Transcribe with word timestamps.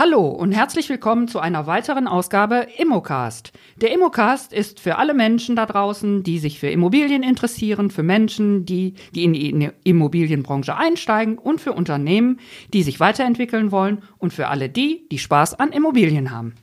Hallo 0.00 0.28
und 0.28 0.52
herzlich 0.52 0.88
willkommen 0.88 1.28
zu 1.28 1.40
einer 1.40 1.66
weiteren 1.66 2.08
Ausgabe 2.08 2.66
Immocast. 2.78 3.52
Der 3.82 3.92
Immocast 3.92 4.50
ist 4.50 4.80
für 4.80 4.96
alle 4.96 5.12
Menschen 5.12 5.56
da 5.56 5.66
draußen, 5.66 6.22
die 6.22 6.38
sich 6.38 6.58
für 6.58 6.70
Immobilien 6.70 7.22
interessieren, 7.22 7.90
für 7.90 8.02
Menschen, 8.02 8.64
die, 8.64 8.94
die 9.14 9.24
in 9.24 9.34
die 9.34 9.68
Immobilienbranche 9.84 10.74
einsteigen 10.74 11.36
und 11.36 11.60
für 11.60 11.74
Unternehmen, 11.74 12.40
die 12.72 12.82
sich 12.82 12.98
weiterentwickeln 12.98 13.72
wollen 13.72 14.02
und 14.16 14.32
für 14.32 14.48
alle 14.48 14.70
die, 14.70 15.06
die 15.12 15.18
Spaß 15.18 15.60
an 15.60 15.70
Immobilien 15.70 16.30
haben. 16.30 16.54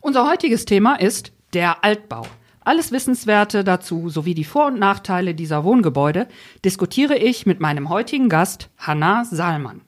Unser 0.00 0.26
heutiges 0.26 0.64
Thema 0.64 0.94
ist 0.94 1.34
der 1.52 1.84
Altbau. 1.84 2.22
Alles 2.60 2.92
Wissenswerte 2.92 3.62
dazu 3.62 4.08
sowie 4.08 4.32
die 4.32 4.44
Vor- 4.44 4.68
und 4.68 4.78
Nachteile 4.78 5.34
dieser 5.34 5.64
Wohngebäude 5.64 6.28
diskutiere 6.64 7.18
ich 7.18 7.44
mit 7.44 7.60
meinem 7.60 7.90
heutigen 7.90 8.30
Gast 8.30 8.70
Hanna 8.78 9.26
Salmann. 9.26 9.82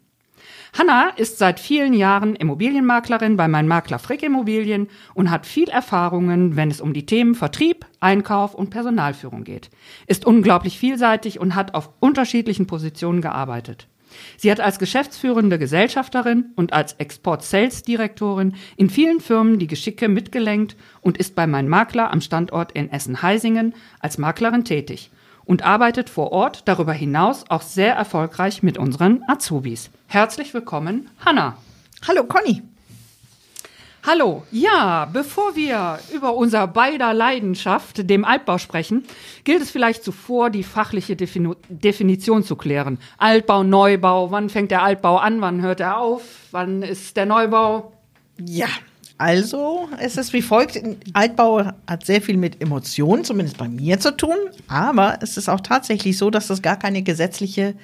Hanna 0.77 1.10
ist 1.16 1.38
seit 1.38 1.60
vielen 1.60 1.95
Jahren 1.95 2.36
Immobilienmaklerin 2.36 3.36
bei 3.36 3.48
Mein 3.48 3.68
Makler 3.68 3.98
Frick 3.98 4.22
Immobilien 4.22 4.88
und 5.14 5.30
hat 5.30 5.46
viel 5.46 5.68
Erfahrungen, 5.68 6.56
wenn 6.56 6.70
es 6.70 6.80
um 6.80 6.92
die 6.92 7.06
Themen 7.06 7.34
Vertrieb, 7.34 7.86
Einkauf 8.00 8.54
und 8.54 8.70
Personalführung 8.70 9.44
geht. 9.44 9.70
Ist 10.06 10.27
unglaublich 10.27 10.78
vielseitig 10.78 11.41
und 11.41 11.54
hat 11.54 11.74
auf 11.74 11.91
unterschiedlichen 12.00 12.66
Positionen 12.66 13.22
gearbeitet. 13.22 13.88
Sie 14.36 14.50
hat 14.50 14.60
als 14.60 14.78
geschäftsführende 14.78 15.58
Gesellschafterin 15.58 16.46
und 16.56 16.72
als 16.72 16.94
Export-Sales-Direktorin 16.94 18.55
in 18.77 18.88
vielen 18.88 19.20
Firmen 19.20 19.58
die 19.58 19.66
Geschicke 19.66 20.08
mitgelenkt 20.08 20.77
und 21.00 21.19
ist 21.19 21.34
bei 21.34 21.47
Mein 21.47 21.69
Makler 21.69 22.10
am 22.10 22.20
Standort 22.20 22.72
in 22.72 22.91
Essen-Heisingen 22.91 23.75
als 24.00 24.19
Maklerin 24.19 24.64
tätig 24.64 25.10
und 25.48 25.64
arbeitet 25.64 26.10
vor 26.10 26.30
Ort 26.30 26.62
darüber 26.66 26.92
hinaus 26.92 27.44
auch 27.48 27.62
sehr 27.62 27.94
erfolgreich 27.94 28.62
mit 28.62 28.78
unseren 28.78 29.22
Azubis. 29.27 29.91
Herzlich 30.06 30.52
willkommen, 30.52 31.08
Hanna. 31.24 31.56
Hallo, 32.06 32.24
Conny. 32.24 32.62
Hallo, 34.06 34.44
ja, 34.52 35.06
bevor 35.06 35.56
wir 35.56 35.98
über 36.14 36.34
unser 36.34 36.66
beider 36.66 37.12
Leidenschaft, 37.14 38.08
dem 38.08 38.24
Altbau, 38.24 38.58
sprechen, 38.58 39.04
gilt 39.44 39.62
es 39.62 39.70
vielleicht 39.70 40.04
zuvor, 40.04 40.50
die 40.50 40.62
fachliche 40.62 41.16
Defini 41.16 41.54
Definition 41.69 42.44
zu 42.44 42.54
klären. 42.54 42.98
Altbau, 43.16 43.64
Neubau, 43.64 44.30
wann 44.30 44.50
fängt 44.50 44.70
der 44.70 44.82
Altbau 44.82 45.16
an, 45.16 45.41
wann 45.41 45.62
hört 45.62 45.80
er 45.80 45.98
auf, 45.98 46.22
wann 46.52 46.82
ist 46.82 47.16
der 47.16 47.26
Neubau? 47.26 47.92
Ja, 48.38 48.69
also, 49.19 49.88
es 49.98 50.16
ist 50.16 50.33
wie 50.33 50.42
folgt. 50.42 50.80
Altbau 51.12 51.64
hat 51.88 52.06
sehr 52.06 52.22
viel 52.22 52.36
mit 52.36 52.62
Emotionen, 52.62 53.25
zumindest 53.25 53.58
bei 53.58 53.69
mir, 53.69 53.98
zu 53.98 54.16
tun. 54.16 54.36
Aber 54.69 55.19
es 55.20 55.36
ist 55.36 55.48
auch 55.48 55.60
tatsächlich 55.60 56.16
so, 56.16 56.30
dass 56.30 56.50
es 56.50 56.62
gar 56.62 56.78
keine 56.78 57.02
gesetzliche 57.02 57.75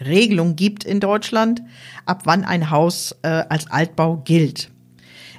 Regelung 0.00 0.54
gibt 0.54 0.84
in 0.84 1.00
Deutschland, 1.00 1.62
ab 2.06 2.22
wann 2.24 2.44
ein 2.44 2.70
Haus 2.70 3.16
äh, 3.22 3.28
als 3.28 3.68
Altbau 3.70 4.22
gilt. 4.24 4.70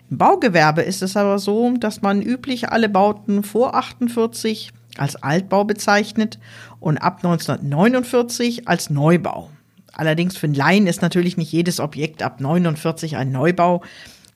Im 0.10 0.18
Baugewerbe 0.18 0.82
ist 0.82 1.02
es 1.02 1.16
aber 1.16 1.40
so, 1.40 1.74
dass 1.78 2.02
man 2.02 2.22
üblich 2.22 2.70
alle 2.70 2.90
Bauten 2.90 3.42
vor 3.42 3.76
48 3.76 4.72
als 4.98 5.16
Altbau 5.16 5.64
bezeichnet 5.64 6.38
und 6.80 6.98
ab 6.98 7.18
1949 7.24 8.68
als 8.68 8.90
Neubau. 8.90 9.50
Allerdings 9.94 10.38
für 10.38 10.48
einen 10.48 10.56
Laien 10.56 10.88
ist 10.88 11.02
natürlich 11.02 11.38
nicht 11.38 11.52
jedes 11.52 11.80
Objekt 11.80 12.22
ab 12.22 12.42
49 12.42 13.16
ein 13.16 13.32
Neubau 13.32 13.82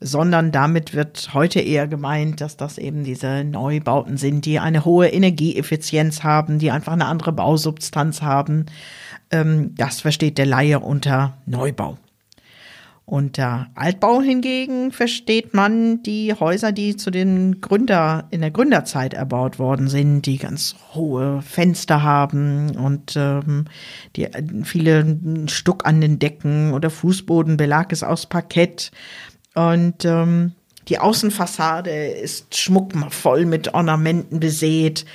sondern 0.01 0.51
damit 0.51 0.93
wird 0.93 1.33
heute 1.33 1.59
eher 1.59 1.87
gemeint, 1.87 2.41
dass 2.41 2.55
das 2.57 2.77
eben 2.77 3.03
diese 3.03 3.43
Neubauten 3.43 4.17
sind, 4.17 4.45
die 4.45 4.59
eine 4.59 4.85
hohe 4.85 5.07
Energieeffizienz 5.09 6.23
haben, 6.23 6.59
die 6.59 6.71
einfach 6.71 6.93
eine 6.93 7.05
andere 7.05 7.33
Bausubstanz 7.33 8.21
haben. 8.21 8.67
Ähm, 9.31 9.75
das 9.75 10.01
versteht 10.01 10.37
der 10.37 10.45
Laie 10.45 10.79
unter 10.79 11.37
Neubau. 11.45 11.97
Unter 13.09 13.71
Altbau 13.73 14.21
hingegen 14.21 14.91
versteht 14.91 15.55
man 15.55 16.03
die 16.03 16.31
Häuser, 16.31 16.71
die 16.71 16.95
zu 16.95 17.09
den 17.09 17.59
Gründer, 17.59 18.27
in 18.29 18.41
der 18.41 18.51
Gründerzeit 18.51 19.15
erbaut 19.15 19.57
worden 19.57 19.87
sind, 19.87 20.27
die 20.27 20.37
ganz 20.37 20.75
hohe 20.93 21.41
Fenster 21.41 22.03
haben 22.03 22.75
und 22.77 23.15
ähm, 23.15 23.65
die 24.15 24.27
viele 24.63 25.17
Stuck 25.47 25.87
an 25.87 26.01
den 26.01 26.19
Decken 26.19 26.71
oder 26.71 26.91
Fußbodenbelag 26.91 27.91
ist 27.91 28.03
aus 28.03 28.27
Parkett 28.27 28.91
und 29.59 30.05
ähm, 30.05 30.53
die 30.87 30.99
Außenfassade 30.99 31.89
ist 31.91 32.55
schmuckvoll 32.55 33.45
mit 33.45 33.73
Ornamenten 33.73 34.39
besät. 34.39 35.05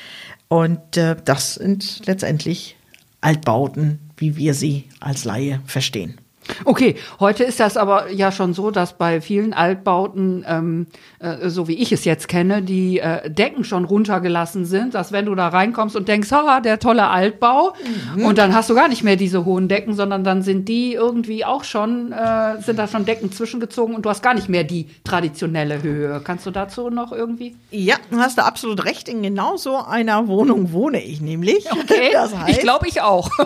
Und 0.48 0.98
äh, 0.98 1.16
das 1.24 1.54
sind 1.54 2.06
letztendlich 2.06 2.76
Altbauten, 3.22 4.00
wie 4.18 4.36
wir 4.36 4.52
sie 4.52 4.84
als 5.00 5.24
Laie 5.24 5.62
verstehen. 5.64 6.20
Okay, 6.64 6.96
heute 7.20 7.44
ist 7.44 7.60
das 7.60 7.76
aber 7.76 8.10
ja 8.10 8.32
schon 8.32 8.54
so, 8.54 8.70
dass 8.70 8.96
bei 8.96 9.20
vielen 9.20 9.52
Altbauten, 9.52 10.44
ähm, 10.48 10.86
äh, 11.18 11.48
so 11.48 11.68
wie 11.68 11.74
ich 11.74 11.92
es 11.92 12.04
jetzt 12.04 12.28
kenne, 12.28 12.62
die 12.62 12.98
äh, 12.98 13.30
Decken 13.30 13.64
schon 13.64 13.84
runtergelassen 13.84 14.64
sind, 14.64 14.94
dass 14.94 15.12
wenn 15.12 15.26
du 15.26 15.34
da 15.34 15.48
reinkommst 15.48 15.96
und 15.96 16.08
denkst, 16.08 16.30
ha, 16.32 16.60
der 16.60 16.78
tolle 16.78 17.08
Altbau, 17.08 17.74
mhm. 18.16 18.24
und 18.24 18.38
dann 18.38 18.54
hast 18.54 18.70
du 18.70 18.74
gar 18.74 18.88
nicht 18.88 19.04
mehr 19.04 19.16
diese 19.16 19.44
hohen 19.44 19.68
Decken, 19.68 19.94
sondern 19.94 20.24
dann 20.24 20.42
sind 20.42 20.68
die 20.68 20.94
irgendwie 20.94 21.44
auch 21.44 21.64
schon, 21.64 22.12
äh, 22.12 22.60
sind 22.60 22.78
da 22.78 22.88
schon 22.88 23.04
Decken 23.04 23.32
zwischengezogen 23.32 23.94
und 23.94 24.04
du 24.04 24.10
hast 24.10 24.22
gar 24.22 24.34
nicht 24.34 24.48
mehr 24.48 24.64
die 24.64 24.88
traditionelle 25.04 25.82
Höhe. 25.82 26.20
Kannst 26.24 26.46
du 26.46 26.50
dazu 26.50 26.90
noch 26.90 27.12
irgendwie? 27.12 27.56
Ja, 27.70 27.96
hast 28.16 28.38
du 28.38 28.44
absolut 28.44 28.84
recht. 28.84 29.08
In 29.08 29.22
genau 29.22 29.56
so 29.56 29.76
einer 29.76 30.28
Wohnung 30.28 30.72
wohne 30.72 31.02
ich 31.02 31.20
nämlich. 31.20 31.70
Okay, 31.70 32.10
das 32.12 32.36
heißt, 32.36 32.50
ich 32.50 32.58
glaube 32.60 32.88
ich 32.88 33.00
auch. 33.02 33.30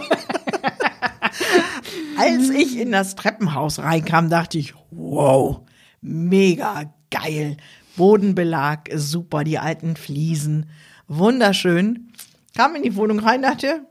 Als 2.16 2.50
ich 2.50 2.78
in 2.78 2.92
das 2.92 3.14
Treppenhaus 3.14 3.78
reinkam, 3.78 4.30
dachte 4.30 4.58
ich, 4.58 4.74
wow, 4.90 5.60
mega 6.00 6.92
geil. 7.10 7.56
Bodenbelag, 7.96 8.88
super, 8.94 9.44
die 9.44 9.58
alten 9.58 9.96
Fliesen, 9.96 10.70
wunderschön. 11.08 12.12
Kam 12.56 12.76
in 12.76 12.82
die 12.82 12.96
Wohnung 12.96 13.18
rein, 13.18 13.42
dachte, 13.42 13.86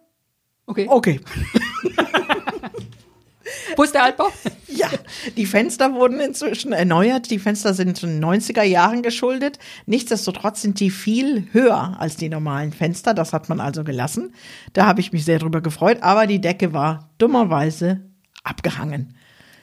okay. 0.65 0.87
Okay. 0.89 1.19
Wo 3.75 3.83
ist 3.83 3.93
der 3.93 4.03
Altbau? 4.03 4.27
Ja, 4.69 4.89
die 5.37 5.45
Fenster 5.45 5.93
wurden 5.93 6.19
inzwischen 6.19 6.73
erneuert. 6.73 7.31
Die 7.31 7.39
Fenster 7.39 7.73
sind 7.73 8.03
in 8.03 8.19
den 8.19 8.23
90er 8.23 8.63
Jahren 8.63 9.01
geschuldet. 9.01 9.57
Nichtsdestotrotz 9.85 10.61
sind 10.61 10.81
die 10.81 10.91
viel 10.91 11.47
höher 11.53 11.95
als 11.99 12.17
die 12.17 12.29
normalen 12.29 12.73
Fenster. 12.73 13.13
Das 13.13 13.31
hat 13.31 13.47
man 13.49 13.61
also 13.61 13.85
gelassen. 13.85 14.35
Da 14.73 14.85
habe 14.85 14.99
ich 14.99 15.13
mich 15.13 15.23
sehr 15.25 15.39
drüber 15.39 15.61
gefreut. 15.61 16.03
Aber 16.03 16.27
die 16.27 16.41
Decke 16.41 16.73
war 16.73 17.09
dummerweise 17.17 18.01
abgehangen. 18.43 19.15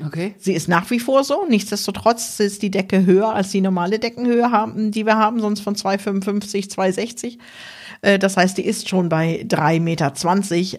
Okay. 0.04 0.34
Sie 0.38 0.54
ist 0.54 0.68
nach 0.68 0.90
wie 0.90 1.00
vor 1.00 1.24
so. 1.24 1.46
Nichtsdestotrotz 1.48 2.40
ist 2.40 2.62
die 2.62 2.70
Decke 2.70 3.06
höher 3.06 3.32
als 3.32 3.50
die 3.50 3.60
normale 3.60 3.98
Deckenhöhe, 3.98 4.50
haben, 4.50 4.90
die 4.90 5.06
wir 5.06 5.16
haben, 5.16 5.40
sonst 5.40 5.60
von 5.60 5.76
2,55, 5.76 6.74
2,60. 6.74 7.38
Äh, 8.02 8.18
das 8.18 8.36
heißt, 8.36 8.58
die 8.58 8.66
ist 8.66 8.88
schon 8.88 9.08
bei 9.08 9.44
3,20 9.48 9.80
Meter, 9.80 10.12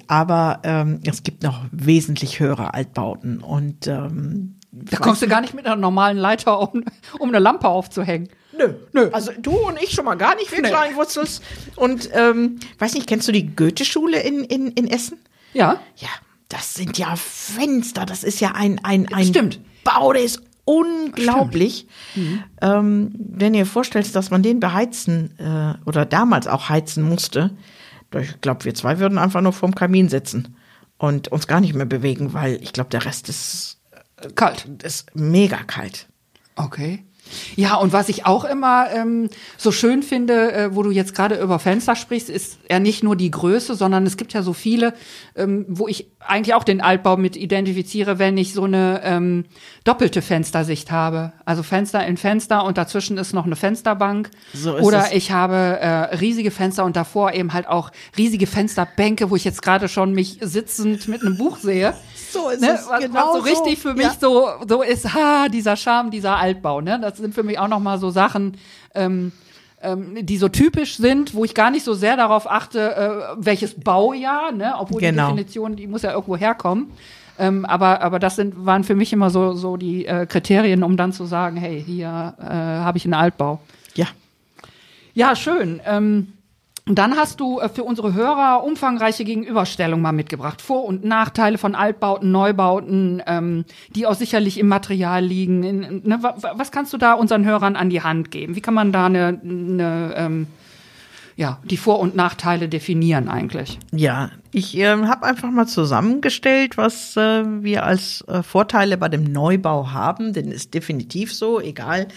aber 0.08 0.60
ähm, 0.64 1.00
es 1.06 1.24
gibt 1.24 1.44
noch 1.44 1.62
wesentlich 1.72 2.40
höhere 2.40 2.74
Altbauten. 2.74 3.42
Und 3.42 3.88
ähm, 3.88 4.56
da 4.72 4.98
kommst 4.98 5.22
du 5.22 5.28
gar 5.28 5.42
nicht 5.42 5.54
mit 5.54 5.66
einer 5.66 5.78
normalen 5.78 6.18
Leiter, 6.18 6.60
um, 6.74 6.84
um 7.20 7.30
eine 7.30 7.40
Lampe 7.40 7.68
aufzuhängen. 7.68 8.30
Nö, 8.58 8.74
nö. 8.94 9.10
Also 9.12 9.32
du 9.38 9.52
und 9.52 9.82
ich 9.82 9.92
schon 9.92 10.06
mal 10.06 10.16
gar 10.16 10.36
nicht, 10.36 10.52
wir 10.52 10.62
nee. 10.62 10.70
Kleinwurzels. 10.70 11.42
Und 11.76 12.10
ähm, 12.14 12.60
weiß 12.80 12.94
nicht, 12.94 13.08
kennst 13.08 13.28
du 13.28 13.32
die 13.32 13.56
Goethe-Schule 13.56 14.20
in, 14.22 14.44
in, 14.44 14.68
in 14.72 14.88
Essen? 14.88 15.18
Ja. 15.54 15.80
Ja, 15.96 16.10
das 16.56 16.74
sind 16.74 16.98
ja 16.98 17.18
Fenster, 17.18 18.06
das 18.06 18.24
ist 18.24 18.40
ja 18.40 18.54
ein, 18.54 18.80
ein, 18.84 19.12
ein 19.14 19.26
Stimmt. 19.26 19.60
Bau, 19.84 20.14
der 20.14 20.24
ist 20.24 20.42
unglaublich. 20.64 21.86
Mhm. 22.16 22.44
Ähm, 22.62 23.12
wenn 23.18 23.54
ihr 23.54 23.66
vorstellt, 23.66 24.16
dass 24.16 24.32
man 24.32 24.42
den 24.42 24.62
beheizen 24.62 25.38
äh, 25.38 25.74
oder 25.86 26.06
damals 26.06 26.48
auch 26.48 26.70
heizen 26.70 27.04
musste, 27.04 27.52
ich 28.18 28.40
glaube, 28.40 28.64
wir 28.64 28.74
zwei 28.74 29.00
würden 29.00 29.18
einfach 29.18 29.42
nur 29.42 29.52
vorm 29.52 29.76
Kamin 29.76 30.08
sitzen 30.08 30.56
und 30.98 31.28
uns 31.28 31.48
gar 31.48 31.60
nicht 31.60 31.74
mehr 31.74 31.86
bewegen, 31.86 32.32
weil 32.34 32.58
ich 32.64 32.72
glaube, 32.72 32.90
der 32.90 33.04
Rest 33.04 33.28
ist 33.28 33.82
äh, 34.22 34.30
kalt. 34.30 34.66
Ist 34.82 35.14
mega 35.14 35.58
kalt. 35.58 36.08
Okay. 36.56 37.04
Ja, 37.56 37.76
und 37.76 37.92
was 37.94 38.10
ich 38.10 38.26
auch 38.26 38.46
immer 38.46 38.88
ähm, 38.92 39.30
so 39.58 39.72
schön 39.72 40.04
finde, 40.04 40.54
äh, 40.54 40.76
wo 40.76 40.84
du 40.84 40.92
jetzt 40.92 41.16
gerade 41.16 41.42
über 41.42 41.60
Fenster 41.60 41.96
sprichst, 41.96 42.30
ist 42.30 42.60
ja 42.70 42.80
nicht 42.80 43.04
nur 43.04 43.16
die 43.16 43.32
Größe, 43.32 43.76
sondern 43.76 44.06
es 44.06 44.18
gibt 44.18 44.34
ja 44.34 44.44
so 44.44 44.54
viele, 44.54 44.94
ähm, 45.36 45.66
wo 45.68 45.88
ich 45.88 46.12
eigentlich 46.28 46.54
auch 46.54 46.64
den 46.64 46.82
Altbau 46.82 47.18
mit 47.18 47.36
identifiziere, 47.36 48.20
wenn 48.20 48.38
ich 48.38 48.54
so 48.54 48.64
eine 48.64 49.02
ähm, 49.04 49.46
doppelte 49.84 50.22
Fenstersicht 50.22 50.92
habe. 50.92 51.34
Also 51.46 51.64
Fenster 51.64 52.06
in 52.06 52.18
Fenster 52.18 52.64
und 52.64 52.78
dazwischen 52.78 53.18
ist 53.18 53.34
noch 53.34 53.46
eine 53.46 53.56
Fensterbank. 53.56 54.32
So 54.54 54.76
ist 54.76 54.84
Oder 54.84 55.06
es. 55.06 55.12
ich 55.14 55.32
habe 55.32 55.56
äh, 55.56 56.16
riesige 56.16 56.52
Fenster 56.52 56.86
und 56.86 56.96
davor 56.96 57.34
eben 57.34 57.54
halt 57.54 57.68
auch 57.68 57.92
riesige 58.18 58.48
Fensterbänke, 58.48 59.30
wo 59.30 59.36
ich 59.36 59.46
jetzt 59.46 59.62
gerade 59.62 59.88
schon 59.88 60.14
mich 60.14 60.40
sitzend 60.42 61.08
mit 61.08 61.22
einem 61.22 61.38
Buch 61.38 61.58
sehe. 61.58 61.94
So 62.36 62.50
ist 62.50 62.60
ne? 62.60 62.72
es. 62.74 62.90
Was, 62.90 63.00
genau 63.00 63.34
was 63.34 63.34
so 63.34 63.40
richtig 63.50 63.80
für 63.80 63.94
mich 63.94 64.08
ja. 64.08 64.16
so, 64.20 64.50
so 64.68 64.82
ist, 64.82 65.14
ha, 65.14 65.48
dieser 65.48 65.78
Charme, 65.78 66.12
dieser 66.12 66.36
Altbau. 66.36 66.82
Ne? 66.82 67.00
Das 67.02 67.18
sind 67.18 67.34
für 67.34 67.44
mich 67.44 67.58
auch 67.60 67.70
noch 67.70 67.80
mal 67.80 67.98
so 67.98 68.10
Sachen, 68.10 68.58
ähm, 68.94 69.32
ähm, 69.86 70.26
die 70.26 70.38
so 70.38 70.50
typisch 70.50 70.98
sind, 70.98 71.34
wo 71.34 71.46
ich 71.46 71.54
gar 71.54 71.72
nicht 71.72 71.84
so 71.84 71.94
sehr 71.94 72.18
darauf 72.18 72.50
achte, 72.50 72.96
äh, 72.96 73.36
welches 73.38 73.80
Baujahr, 73.80 74.52
ne? 74.52 74.74
obwohl 74.78 75.02
genau. 75.02 75.30
die 75.30 75.36
Definition, 75.36 75.76
die 75.76 75.88
muss 75.88 76.02
ja 76.02 76.12
irgendwo 76.12 76.38
herkommen. 76.38 76.92
Ähm, 77.38 77.66
aber, 77.66 78.02
aber 78.02 78.20
das 78.20 78.38
sind, 78.38 78.66
waren 78.66 78.84
für 78.84 78.96
mich 78.96 79.12
immer 79.12 79.30
so, 79.30 79.54
so 79.54 79.78
die 79.78 80.06
äh, 80.06 80.26
Kriterien, 80.26 80.84
um 80.84 80.96
dann 80.98 81.12
zu 81.12 81.26
sagen, 81.26 81.58
hey, 81.58 81.84
hier 81.86 82.36
äh, 82.40 82.44
habe 82.44 82.98
ich 82.98 83.06
einen 83.06 83.14
Altbau. 83.14 83.60
Ja. 83.96 84.08
Ja, 85.14 85.36
schön. 85.36 85.82
Ähm, 85.86 86.34
und 86.88 87.00
dann 87.00 87.16
hast 87.16 87.40
du 87.40 87.60
äh, 87.60 87.68
für 87.68 87.84
unsere 87.84 88.14
Hörer 88.14 88.64
umfangreiche 88.64 89.26
Gegenüberstellung 89.26 90.02
mal 90.02 90.12
mitgebracht. 90.12 90.62
Vor- 90.62 90.86
und 90.86 91.04
Nachteile 91.04 91.58
von 91.58 91.74
Altbauten, 91.74 92.32
Neubauten, 92.32 93.24
ähm, 93.26 93.66
die 93.90 94.06
auch 94.06 94.14
sicherlich 94.14 94.60
im 94.60 94.68
Material 94.68 95.26
liegen. 95.26 95.64
In, 95.64 96.02
ne, 96.04 96.20
was 96.22 96.72
kannst 96.72 96.94
du 96.94 96.98
da 96.98 97.14
unseren 97.14 97.44
Hörern 97.44 97.76
an 97.76 97.90
die 97.90 98.04
Hand 98.04 98.30
geben? 98.30 98.56
Wie 98.56 98.62
kann 98.62 98.76
man 98.76 98.92
da 98.92 99.08
eine, 99.08 99.40
eine 99.44 100.14
ähm, 100.16 100.48
ja, 101.36 101.60
die 101.64 101.78
Vor- 101.78 102.00
und 102.00 102.16
Nachteile 102.16 102.70
definieren 102.70 103.30
eigentlich? 103.30 103.80
Ja, 103.92 104.30
ich 104.52 104.78
äh, 104.78 104.86
habe 104.86 105.26
einfach 105.26 105.50
mal 105.50 105.66
zusammengestellt, 105.66 106.78
was 106.78 107.18
äh, 107.18 107.44
wir 107.64 107.84
als 107.84 108.24
äh, 108.28 108.44
Vorteile 108.44 108.98
bei 108.98 109.10
dem 109.10 109.24
Neubau 109.24 109.92
haben, 109.92 110.34
denn 110.34 110.52
ist 110.52 110.76
definitiv 110.76 111.34
so, 111.34 111.60
egal 111.60 112.08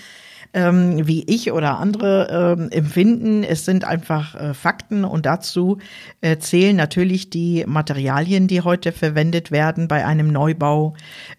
ähm, 0.54 1.06
wie 1.06 1.24
ich 1.24 1.52
oder 1.52 1.78
andere 1.78 2.56
ähm, 2.58 2.70
empfinden. 2.70 3.44
Es 3.44 3.64
sind 3.64 3.84
einfach 3.84 4.34
äh, 4.34 4.54
Fakten 4.54 5.04
und 5.04 5.26
dazu 5.26 5.78
äh, 6.20 6.38
zählen 6.38 6.76
natürlich 6.76 7.30
die 7.30 7.64
Materialien, 7.66 8.48
die 8.48 8.62
heute 8.62 8.92
verwendet 8.92 9.50
werden 9.50 9.88
bei 9.88 10.04
einem 10.04 10.28
Neubau, 10.28 10.94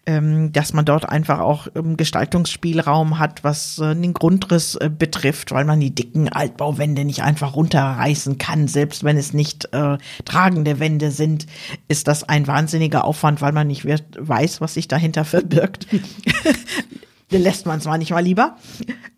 ähm, 0.06 0.52
dass 0.52 0.72
man 0.72 0.84
dort 0.84 1.08
einfach 1.08 1.40
auch 1.40 1.68
ähm, 1.74 1.96
Gestaltungsspielraum 1.96 3.18
hat, 3.18 3.44
was 3.44 3.78
äh, 3.78 3.94
den 3.94 4.14
Grundriss 4.14 4.76
äh, 4.76 4.90
betrifft, 4.90 5.52
weil 5.52 5.64
man 5.64 5.80
die 5.80 5.94
dicken 5.94 6.28
Altbauwände 6.28 7.04
nicht 7.04 7.22
einfach 7.22 7.56
runterreißen 7.56 8.38
kann, 8.38 8.68
selbst 8.68 9.04
wenn 9.04 9.16
es 9.16 9.32
nicht 9.32 9.68
äh, 9.72 9.98
tragende 10.24 10.78
Wände 10.78 11.10
sind, 11.10 11.46
ist 11.88 12.08
das 12.08 12.24
ein 12.24 12.46
wahnsinniger 12.46 13.04
Aufwand, 13.04 13.40
weil 13.42 13.52
man 13.52 13.66
nicht 13.66 13.84
weiß, 13.84 14.60
was 14.60 14.74
sich 14.74 14.88
dahinter 14.88 15.24
verbirgt. 15.24 15.86
lässt 17.38 17.66
man 17.66 17.78
es 17.78 17.84
manchmal 17.84 18.22
lieber. 18.22 18.56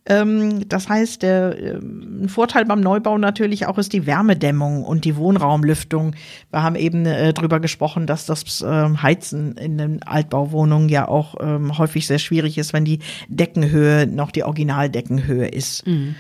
Ähm, 0.04 0.68
das 0.68 0.88
heißt, 0.88 1.22
der 1.22 1.58
äh, 1.58 1.78
ein 1.78 2.28
Vorteil 2.28 2.64
beim 2.64 2.80
Neubau 2.80 3.18
natürlich 3.18 3.66
auch 3.66 3.78
ist 3.78 3.92
die 3.92 4.06
Wärmedämmung 4.06 4.84
und 4.84 5.04
die 5.04 5.16
Wohnraumlüftung. 5.16 6.14
Wir 6.50 6.62
haben 6.62 6.76
eben 6.76 7.06
äh, 7.06 7.32
drüber 7.32 7.60
gesprochen, 7.60 8.06
dass 8.06 8.26
das 8.26 8.62
äh, 8.62 8.66
Heizen 8.66 9.56
in 9.56 9.78
den 9.78 10.02
Altbauwohnungen 10.02 10.88
ja 10.88 11.06
auch 11.08 11.36
ähm, 11.40 11.78
häufig 11.78 12.06
sehr 12.06 12.18
schwierig 12.18 12.58
ist, 12.58 12.72
wenn 12.72 12.84
die 12.84 12.98
Deckenhöhe 13.28 14.06
noch 14.06 14.30
die 14.30 14.44
Originaldeckenhöhe 14.44 15.46
ist. 15.46 15.86
Mhm. 15.86 16.14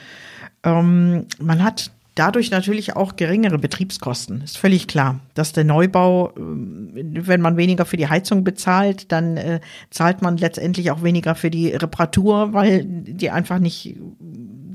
Ähm, 0.64 1.26
man 1.40 1.62
hat 1.62 1.90
dadurch 2.14 2.50
natürlich 2.50 2.96
auch 2.96 3.16
geringere 3.16 3.58
Betriebskosten. 3.58 4.42
Ist 4.42 4.58
völlig 4.58 4.86
klar, 4.86 5.20
dass 5.34 5.52
der 5.52 5.64
Neubau, 5.64 6.30
äh, 6.30 6.32
wenn 6.36 7.40
man 7.40 7.56
weniger 7.56 7.84
für 7.84 7.96
die 7.96 8.08
Heizung 8.08 8.44
bezahlt, 8.44 9.10
dann 9.12 9.36
äh, 9.36 9.60
zahlt 9.90 10.22
man 10.22 10.36
letztendlich 10.36 10.90
auch 10.90 11.02
weniger 11.02 11.34
für 11.34 11.50
die 11.50 11.68
Reparatur, 11.68 12.52
weil 12.52 12.84
die 12.84 13.30
einfach 13.30 13.58
nicht, 13.58 13.96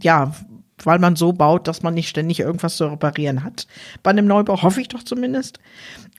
ja, 0.01 0.33
weil 0.83 0.99
man 0.99 1.15
so 1.15 1.33
baut, 1.33 1.67
dass 1.67 1.81
man 1.81 1.93
nicht 1.93 2.09
ständig 2.09 2.39
irgendwas 2.39 2.77
zu 2.77 2.85
reparieren 2.85 3.43
hat. 3.43 3.67
Bei 4.03 4.11
einem 4.11 4.27
Neubau 4.27 4.61
hoffe 4.61 4.81
ich 4.81 4.87
doch 4.89 5.03
zumindest. 5.03 5.59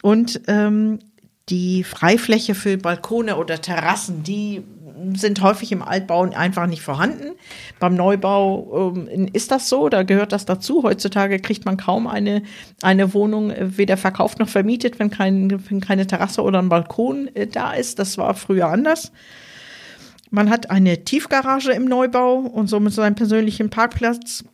Und 0.02 0.40
ähm, 0.48 0.98
die 1.48 1.84
Freifläche 1.84 2.54
für 2.54 2.76
Balkone 2.76 3.36
oder 3.36 3.60
Terrassen, 3.60 4.22
die 4.22 4.62
sind 5.14 5.42
häufig 5.42 5.72
im 5.72 5.82
Altbau 5.82 6.22
einfach 6.22 6.66
nicht 6.66 6.82
vorhanden. 6.82 7.36
Beim 7.78 7.94
Neubau 7.94 8.92
ähm, 8.94 9.28
ist 9.32 9.50
das 9.50 9.68
so, 9.68 9.88
da 9.88 10.02
gehört 10.02 10.32
das 10.32 10.44
dazu. 10.44 10.82
Heutzutage 10.82 11.38
kriegt 11.38 11.64
man 11.64 11.76
kaum 11.76 12.06
eine, 12.06 12.42
eine 12.82 13.14
Wohnung 13.14 13.50
äh, 13.50 13.78
weder 13.78 13.96
verkauft 13.96 14.38
noch 14.38 14.48
vermietet, 14.48 14.98
wenn, 14.98 15.10
kein, 15.10 15.62
wenn 15.70 15.80
keine 15.80 16.06
Terrasse 16.06 16.42
oder 16.42 16.58
ein 16.58 16.68
Balkon 16.68 17.28
äh, 17.34 17.46
da 17.46 17.72
ist. 17.72 17.98
Das 17.98 18.18
war 18.18 18.34
früher 18.34 18.68
anders. 18.68 19.12
Man 20.30 20.50
hat 20.50 20.70
eine 20.70 21.04
Tiefgarage 21.04 21.72
im 21.72 21.86
Neubau 21.86 22.38
und 22.38 22.66
somit 22.66 22.92
seinen 22.92 23.14
persönlichen 23.14 23.70
Parkplatz. 23.70 24.44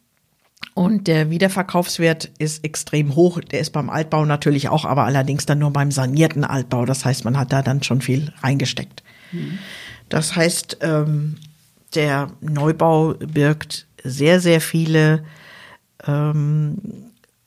Und 0.75 1.07
der 1.07 1.31
Wiederverkaufswert 1.31 2.31
ist 2.39 2.65
extrem 2.65 3.15
hoch. 3.15 3.41
Der 3.41 3.61
ist 3.61 3.71
beim 3.71 3.89
Altbau 3.89 4.25
natürlich 4.25 4.69
auch, 4.69 4.85
aber 4.85 5.05
allerdings 5.05 5.47
dann 5.47 5.61
nur 5.61 5.73
beim 5.73 5.93
sanierten 5.93 6.45
Altbau. 6.45 6.85
Das 6.85 7.05
heißt, 7.05 7.25
man 7.25 7.39
hat 7.39 7.53
da 7.53 7.63
dann 7.63 7.83
schon 7.85 8.01
viel 8.01 8.33
reingesteckt. 8.43 9.05
Mhm. 9.31 9.59
Das 10.09 10.35
heißt, 10.35 10.79
ähm, 10.81 11.37
der 11.95 12.33
Neubau 12.41 13.15
birgt 13.15 13.87
sehr, 14.03 14.41
sehr 14.41 14.61
viele 14.61 15.25
ähm, 16.07 16.79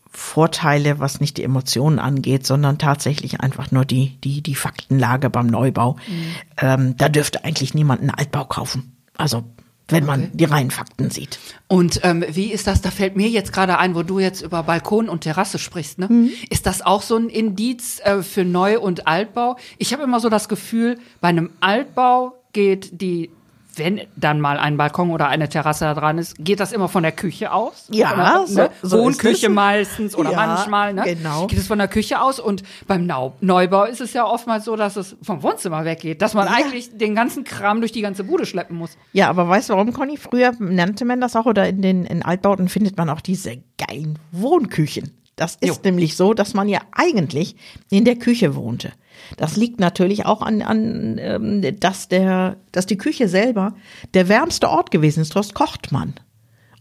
Vorteile, 0.10 1.00
was 1.00 1.20
nicht 1.20 1.38
die 1.38 1.44
Emotionen 1.44 2.00
angeht, 2.00 2.46
sondern 2.46 2.78
tatsächlich 2.80 3.42
einfach 3.42 3.72
nur 3.72 3.86
die, 3.86 4.18
die, 4.24 4.42
die 4.42 4.56
Faktenlage 4.56 5.30
beim 5.30 5.48
Neubau. 5.48 5.98
Mhm. 6.08 6.36
Ähm, 6.62 6.98
da 6.98 7.10
dürfte 7.10 7.44
eigentlich 7.44 7.74
niemand 7.74 8.02
einen 8.02 8.10
Altbau 8.10 8.46
kaufen. 8.46 8.96
Also 9.18 9.44
wenn 9.90 10.06
man 10.06 10.22
okay. 10.22 10.32
die 10.34 10.46
reinen 10.46 10.72
Fakten 10.72 11.10
sieht. 11.10 11.40
Und 11.68 12.02
ähm, 12.04 12.24
wie 12.30 12.52
ist 12.52 12.68
das? 12.68 12.82
Da 12.82 12.92
fällt 12.92 13.16
mir 13.16 13.30
jetzt 13.30 13.54
gerade 13.54 13.78
ein, 13.78 13.96
wo 13.96 14.04
du 14.04 14.20
jetzt 14.20 14.42
über 14.42 14.64
Balkon 14.64 15.10
und 15.10 15.22
Terrasse 15.22 15.60
sprichst. 15.60 16.00
Ne? 16.00 16.08
Mhm. 16.10 16.32
Ist 16.50 16.66
das 16.66 16.82
auch 16.82 17.02
so 17.02 17.16
ein 17.16 17.30
Indiz 17.30 18.00
äh, 18.04 18.22
für 18.22 18.44
Neu- 18.44 18.80
und 18.80 19.08
Altbau? 19.08 19.58
Ich 19.78 19.94
habe 19.94 20.04
immer 20.04 20.20
so 20.20 20.30
das 20.30 20.50
Gefühl, 20.50 21.00
bei 21.22 21.30
einem 21.30 21.52
Altbau 21.62 22.34
geht 22.54 23.02
die 23.02 23.30
wenn 23.78 24.02
dann 24.16 24.42
mal 24.42 24.58
ein 24.58 24.78
Balkon 24.78 25.12
oder 25.12 25.28
eine 25.28 25.50
Terrasse 25.50 25.86
da 25.86 25.94
dran 25.94 26.18
ist, 26.18 26.36
geht 26.40 26.60
das 26.60 26.72
immer 26.72 26.88
von 26.88 27.04
der 27.04 27.12
Küche 27.12 27.52
aus? 27.52 27.88
Ja, 27.90 28.14
oder, 28.14 28.46
ne? 28.50 28.70
so, 28.82 29.00
Wohnküche 29.00 29.50
meistens 29.50 30.16
oder 30.16 30.32
ja, 30.32 30.46
manchmal, 30.46 30.94
ne? 30.94 31.04
Genau. 31.04 31.48
Geht 31.48 31.60
es 31.60 31.68
von 31.68 31.78
der 31.78 31.88
Küche 31.88 32.22
aus 32.22 32.40
und 32.40 32.64
beim 32.88 33.06
Neubau 33.42 33.86
ist 33.86 34.02
es 34.02 34.14
ja 34.14 34.26
oftmals 34.26 34.66
so, 34.66 34.76
dass 34.76 34.96
es 34.96 35.16
vom 35.22 35.44
Wohnzimmer 35.44 35.86
weggeht, 35.86 36.22
dass 36.22 36.34
man 36.34 36.48
ja. 36.48 36.54
eigentlich 36.54 36.98
den 36.98 37.16
ganzen 37.16 37.44
Kram 37.44 37.80
durch 37.80 37.92
die 37.92 38.02
ganze 38.02 38.24
Bude 38.24 38.46
schleppen 38.46 38.78
muss. 38.78 38.98
Ja, 39.14 39.30
aber 39.30 39.48
weißt 39.48 39.70
du 39.70 39.74
warum, 39.74 39.94
Conny? 39.94 40.18
Früher 40.18 40.54
nannte 40.60 41.06
man 41.06 41.22
das 41.22 41.36
auch 41.36 41.46
oder 41.46 41.68
in 41.68 41.82
den 41.82 42.06
in 42.06 42.24
Altbauten 42.24 42.70
findet 42.70 42.98
man 42.98 43.10
auch 43.10 43.22
diese 43.22 43.58
geilen 43.78 44.20
Wohnküchen. 44.32 45.12
Das 45.38 45.56
ist 45.56 45.68
jo. 45.68 45.76
nämlich 45.84 46.18
so, 46.18 46.34
dass 46.34 46.56
man 46.56 46.68
ja 46.68 46.80
eigentlich 46.92 47.56
in 47.92 48.06
der 48.06 48.16
Küche 48.16 48.56
wohnte. 48.56 48.92
Das 49.38 49.56
liegt 49.56 49.80
natürlich 49.80 50.26
auch 50.26 50.42
an, 50.42 50.62
an 50.62 51.18
ähm, 51.20 51.80
dass, 51.80 52.08
der, 52.08 52.58
dass 52.72 52.86
die 52.86 52.98
Küche 52.98 53.28
selber 53.28 53.76
der 54.14 54.30
wärmste 54.30 54.70
Ort 54.70 54.92
gewesen 54.92 55.22
ist. 55.22 55.36
Dort 55.36 55.54
kocht 55.54 55.92
man. 55.92 56.14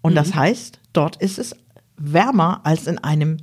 Und 0.03 0.13
mhm. 0.13 0.17
das 0.17 0.35
heißt, 0.35 0.81
dort 0.93 1.17
ist 1.17 1.39
es 1.39 1.57
wärmer 1.97 2.61
als 2.65 2.87
in 2.87 2.99
einem, 2.99 3.39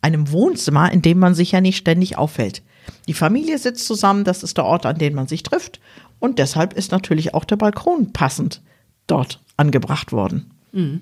einem 0.00 0.30
Wohnzimmer, 0.30 0.92
in 0.92 1.02
dem 1.02 1.18
man 1.18 1.34
sich 1.34 1.52
ja 1.52 1.60
nicht 1.60 1.76
ständig 1.76 2.18
aufhält. 2.18 2.62
Die 3.08 3.14
Familie 3.14 3.58
sitzt 3.58 3.86
zusammen, 3.86 4.24
das 4.24 4.42
ist 4.42 4.56
der 4.56 4.64
Ort, 4.64 4.86
an 4.86 4.98
dem 4.98 5.14
man 5.14 5.26
sich 5.26 5.42
trifft. 5.42 5.80
Und 6.18 6.38
deshalb 6.38 6.72
ist 6.72 6.92
natürlich 6.92 7.34
auch 7.34 7.44
der 7.44 7.56
Balkon 7.56 8.12
passend 8.12 8.62
dort 9.06 9.42
angebracht 9.56 10.12
worden. 10.12 10.50
Mhm. 10.72 11.00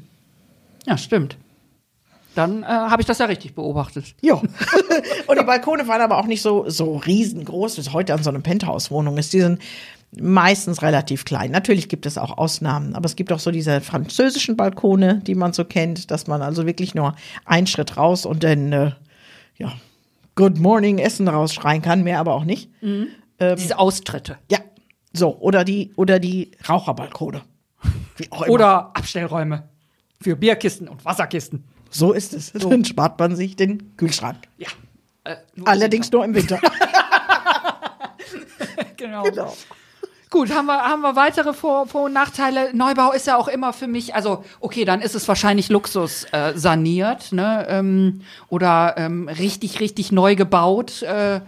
Ja, 0.87 0.99
stimmt 0.99 1.37
dann 2.35 2.63
äh, 2.63 2.67
habe 2.67 3.03
ich 3.03 3.07
das 3.07 3.19
ja 3.19 3.27
richtig 3.27 3.55
beobachtet. 3.55 4.15
Ja. 4.21 4.35
und 5.27 5.39
die 5.39 5.45
Balkone 5.45 5.87
waren 5.89 6.01
aber 6.01 6.19
auch 6.19 6.27
nicht 6.27 6.43
so, 6.43 6.69
so 6.69 6.97
riesengroß, 6.97 7.77
wie 7.77 7.81
es 7.81 7.93
heute 7.93 8.15
an 8.15 8.23
so 8.23 8.31
einer 8.31 8.41
Penthouse-Wohnung 8.41 9.17
ist. 9.19 9.33
Die 9.33 9.41
sind 9.41 9.61
meistens 10.17 10.83
relativ 10.83 11.25
klein. 11.25 11.51
Natürlich 11.51 11.89
gibt 11.89 12.07
es 12.07 12.19
auch 12.19 12.39
Ausnahmen, 12.39 12.95
aber 12.95 13.07
es 13.07 13.17
gibt 13.17 13.33
auch 13.33 13.39
so 13.39 13.51
diese 13.51 13.81
französischen 13.81 14.57
Balkone, 14.57 15.21
die 15.27 15.35
man 15.35 15.53
so 15.53 15.65
kennt, 15.65 16.11
dass 16.11 16.27
man 16.27 16.43
also 16.43 16.67
wirklich 16.67 16.95
nur 16.95 17.15
einen 17.45 17.67
Schritt 17.67 17.97
raus 17.97 18.27
und 18.27 18.45
dann, 18.45 18.73
äh, 18.73 18.93
ja, 19.57 19.73
Good 20.37 20.59
Morning 20.59 20.99
Essen 20.99 21.29
rausschreien 21.29 21.83
kann, 21.83 22.03
mehr 22.03 22.19
aber 22.19 22.35
auch 22.35 22.45
nicht. 22.45 22.71
Mhm. 22.83 23.09
Ähm, 23.39 23.57
diese 23.57 23.79
Austritte. 23.79 24.39
Ja. 24.51 24.59
So, 25.13 25.37
oder 25.39 25.65
die, 25.65 25.93
oder 25.95 26.19
die 26.19 26.51
Raucherbalkone. 26.69 27.43
Oder 28.49 28.91
Abstellräume 28.97 29.69
für 30.21 30.37
Bierkisten 30.37 30.89
und 30.89 31.05
Wasserkisten. 31.05 31.65
So 31.95 32.13
ist 32.13 32.35
es. 32.35 32.49
So. 32.49 32.69
Dann 32.71 32.85
spart 32.85 33.19
man 33.21 33.37
sich 33.37 33.57
den 33.57 33.97
Kühlschrank. 33.97 34.39
Ja. 34.59 34.69
Äh, 35.23 35.37
nur 35.55 35.69
Allerdings 35.69 36.11
nur 36.11 36.25
im 36.25 36.35
Winter. 36.35 36.61
genau. 38.97 39.23
genau. 39.23 39.57
Gut, 40.29 40.53
haben 40.53 40.67
wir, 40.67 40.83
haben 40.83 41.03
wir 41.03 41.15
weitere 41.15 41.55
Vor-, 41.55 41.87
Vor 41.87 42.07
und 42.07 42.13
Nachteile? 42.13 42.75
Neubau 42.75 43.13
ist 43.13 43.29
ja 43.29 43.37
auch 43.37 43.47
immer 43.47 43.73
für 43.73 43.87
mich, 43.87 44.17
also 44.17 44.45
okay, 44.59 44.85
dann 44.85 45.01
ist 45.01 45.15
es 45.15 45.29
wahrscheinlich 45.29 45.69
Luxus 45.69 46.27
äh, 46.33 46.55
saniert, 46.57 47.31
ne? 47.31 47.65
Ähm, 47.69 48.23
oder 48.49 48.95
ähm, 48.97 49.29
richtig, 49.29 49.79
richtig 49.79 50.11
neu 50.11 50.35
gebaut. 50.35 51.03
Äh, 51.03 51.43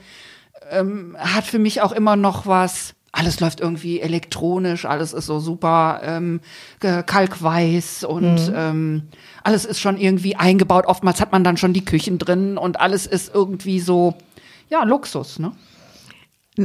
ähm, 0.71 1.17
hat 1.19 1.45
für 1.45 1.59
mich 1.59 1.83
auch 1.83 1.91
immer 1.91 2.15
noch 2.15 2.47
was 2.47 2.95
alles 3.17 3.41
läuft 3.41 3.61
irgendwie 3.61 4.01
elektronisch, 4.01 4.85
alles 4.85 5.15
ist 5.15 5.27
so 5.27 5.41
super 5.41 6.01
ähm, 6.05 6.41
kalkweiß 6.81 8.05
und 8.05 8.49
mhm. 8.49 8.55
ähm, 8.55 9.03
alles 9.43 9.65
ist 9.65 9.81
schon 9.81 9.97
irgendwie 9.97 10.37
eingebaut. 10.37 10.85
Oftmals 10.87 11.21
hat 11.21 11.33
man 11.33 11.43
dann 11.43 11.57
schon 11.57 11.73
die 11.73 11.85
Küchen 11.85 12.19
drin 12.19 12.59
und 12.59 12.79
alles 12.79 13.07
ist 13.07 13.35
irgendwie 13.35 13.81
so, 13.81 14.15
ja, 14.69 14.85
Luxus, 14.85 15.39
ne? 15.39 15.53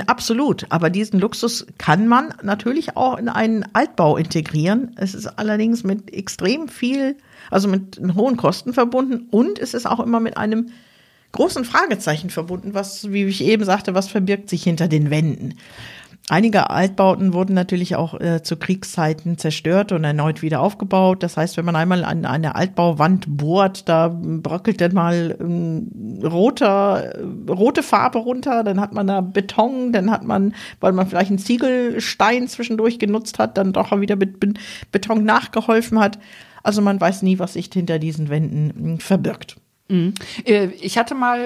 Absolut, 0.08 0.66
aber 0.70 0.90
diesen 0.90 1.20
Luxus 1.20 1.68
kann 1.78 2.08
man 2.08 2.34
natürlich 2.44 2.96
auch 2.96 3.18
in 3.18 3.28
einen 3.28 3.66
Altbau 3.74 4.16
integrieren. 4.16 4.96
Es 4.96 5.14
ist 5.14 5.28
allerdings 5.28 5.84
mit 5.84 6.14
extrem 6.14 6.70
viel, 6.70 7.18
also 7.50 7.68
mit 7.68 8.00
hohen 8.16 8.38
Kosten 8.38 8.74
verbunden 8.74 9.28
und 9.32 9.60
es 9.60 9.74
ist 9.74 9.86
auch 9.86 10.00
immer 10.00 10.22
mit 10.22 10.38
einem 10.38 10.72
großen 11.34 11.66
Fragezeichen 11.66 12.30
verbunden, 12.30 12.74
was, 12.74 13.12
wie 13.12 13.26
ich 13.26 13.44
eben 13.44 13.64
sagte, 13.64 13.94
was 13.94 14.08
verbirgt 14.08 14.50
sich 14.50 14.64
hinter 14.64 14.88
den 14.88 15.10
Wänden. 15.10 15.56
Einige 16.32 16.70
Altbauten 16.70 17.34
wurden 17.34 17.54
natürlich 17.54 17.98
auch 17.98 18.18
äh, 18.18 18.42
zu 18.42 18.56
Kriegszeiten 18.56 19.38
zerstört 19.38 19.92
und 19.92 20.06
erneut 20.06 20.42
wieder 20.42 20.62
aufgebaut. 20.62 21.24
Das 21.24 21.36
heißt, 21.36 21.58
wenn 21.58 21.66
man 21.66 21.76
einmal 21.76 22.06
an 22.06 22.24
eine 22.24 22.56
Altbauwand 22.56 23.26
bohrt, 23.28 23.90
da 23.90 24.08
bröckelt 24.08 24.80
dann 24.80 24.94
mal 24.94 25.36
ähm, 25.42 26.22
roter, 26.24 27.16
äh, 27.18 27.52
rote 27.52 27.84
Farbe 27.84 28.20
runter, 28.20 28.64
dann 28.64 28.80
hat 28.80 28.94
man 28.94 29.08
da 29.08 29.20
Beton, 29.20 29.92
dann 29.92 30.10
hat 30.10 30.24
man, 30.24 30.56
weil 30.80 30.94
man 30.94 31.06
vielleicht 31.06 31.32
einen 31.32 31.40
Ziegelstein 31.40 32.48
zwischendurch 32.48 32.98
genutzt 32.98 33.38
hat, 33.38 33.58
dann 33.58 33.74
doch 33.74 33.92
wieder 34.00 34.16
mit 34.16 34.40
Beton 34.90 35.26
nachgeholfen 35.26 36.00
hat. 36.00 36.18
Also 36.64 36.82
man 36.82 37.02
weiß 37.02 37.24
nie, 37.24 37.40
was 37.40 37.54
sich 37.54 37.70
hinter 37.74 38.00
diesen 38.00 38.30
Wänden 38.30 38.96
äh, 38.96 39.00
verbirgt. 39.02 39.58
Mhm. 39.92 40.14
Äh, 40.46 40.68
ich 40.80 40.98
hatte 40.98 41.16
mal 41.16 41.40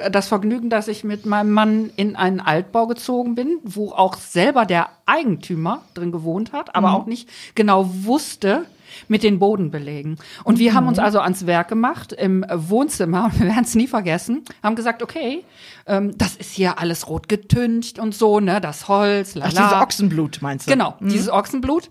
äh, 0.00 0.10
das 0.10 0.28
Vergnügen, 0.28 0.70
dass 0.70 0.88
ich 0.88 1.04
mit 1.04 1.26
meinem 1.26 1.52
Mann 1.52 1.90
in 1.96 2.16
einen 2.16 2.40
Altbau 2.40 2.86
gezogen 2.86 3.34
bin, 3.34 3.58
wo 3.64 3.90
auch 3.90 4.16
selber 4.16 4.66
der 4.66 4.90
Eigentümer 5.06 5.82
drin 5.94 6.12
gewohnt 6.12 6.52
hat, 6.52 6.76
aber 6.76 6.90
mhm. 6.90 6.94
auch 6.94 7.06
nicht 7.06 7.28
genau 7.54 7.90
wusste, 8.04 8.66
mit 9.08 9.22
den 9.22 9.38
Bodenbelägen. 9.38 10.18
Und 10.44 10.58
wir 10.58 10.72
mhm. 10.72 10.76
haben 10.76 10.88
uns 10.88 10.98
also 10.98 11.20
ans 11.20 11.46
Werk 11.46 11.68
gemacht 11.68 12.12
im 12.12 12.44
Wohnzimmer 12.52 13.24
und 13.24 13.34
wir 13.40 13.46
werden 13.46 13.64
es 13.64 13.74
nie 13.74 13.86
vergessen, 13.86 14.44
haben 14.62 14.76
gesagt, 14.76 15.02
okay, 15.02 15.44
ähm, 15.86 16.16
das 16.18 16.36
ist 16.36 16.52
hier 16.52 16.78
alles 16.78 17.08
rot 17.08 17.26
getüncht 17.26 17.98
und 17.98 18.14
so, 18.14 18.38
ne, 18.38 18.60
das 18.60 18.88
Holz, 18.88 19.34
lala. 19.34 19.48
Ach, 19.48 19.56
dieses 19.56 19.72
Ochsenblut 19.80 20.42
meinst 20.42 20.66
du? 20.66 20.72
Genau, 20.72 20.94
mhm. 21.00 21.08
dieses 21.08 21.30
Ochsenblut. 21.30 21.88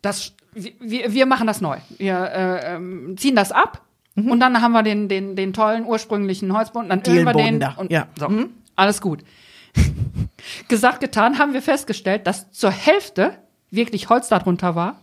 Das, 0.00 0.32
wir, 0.54 1.12
wir 1.12 1.26
machen 1.26 1.48
das 1.48 1.60
neu. 1.60 1.78
Wir 1.98 2.20
äh, 2.20 2.76
ähm, 2.76 3.16
ziehen 3.18 3.34
das 3.34 3.50
ab 3.50 3.82
Mhm. 4.24 4.30
Und 4.30 4.40
dann 4.40 4.60
haben 4.60 4.72
wir 4.72 4.82
den, 4.82 5.08
den, 5.08 5.36
den 5.36 5.52
tollen 5.52 5.84
ursprünglichen 5.84 6.56
Holzboden, 6.56 6.88
dann 6.88 7.02
ölen 7.06 7.24
wir 7.24 7.32
den 7.32 7.60
da. 7.60 7.74
und 7.76 7.90
ja. 7.90 8.08
so. 8.18 8.28
Mhm. 8.28 8.50
Alles 8.76 9.00
gut. 9.00 9.24
Gesagt, 10.68 11.00
getan, 11.00 11.38
haben 11.38 11.52
wir 11.52 11.62
festgestellt, 11.62 12.26
dass 12.26 12.50
zur 12.52 12.70
Hälfte 12.70 13.34
wirklich 13.70 14.08
Holz 14.08 14.28
darunter 14.28 14.74
war 14.74 15.00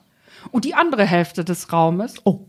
und 0.52 0.66
die 0.66 0.74
andere 0.74 1.06
Hälfte 1.06 1.44
des 1.44 1.72
Raumes 1.72 2.16
oh. 2.24 2.46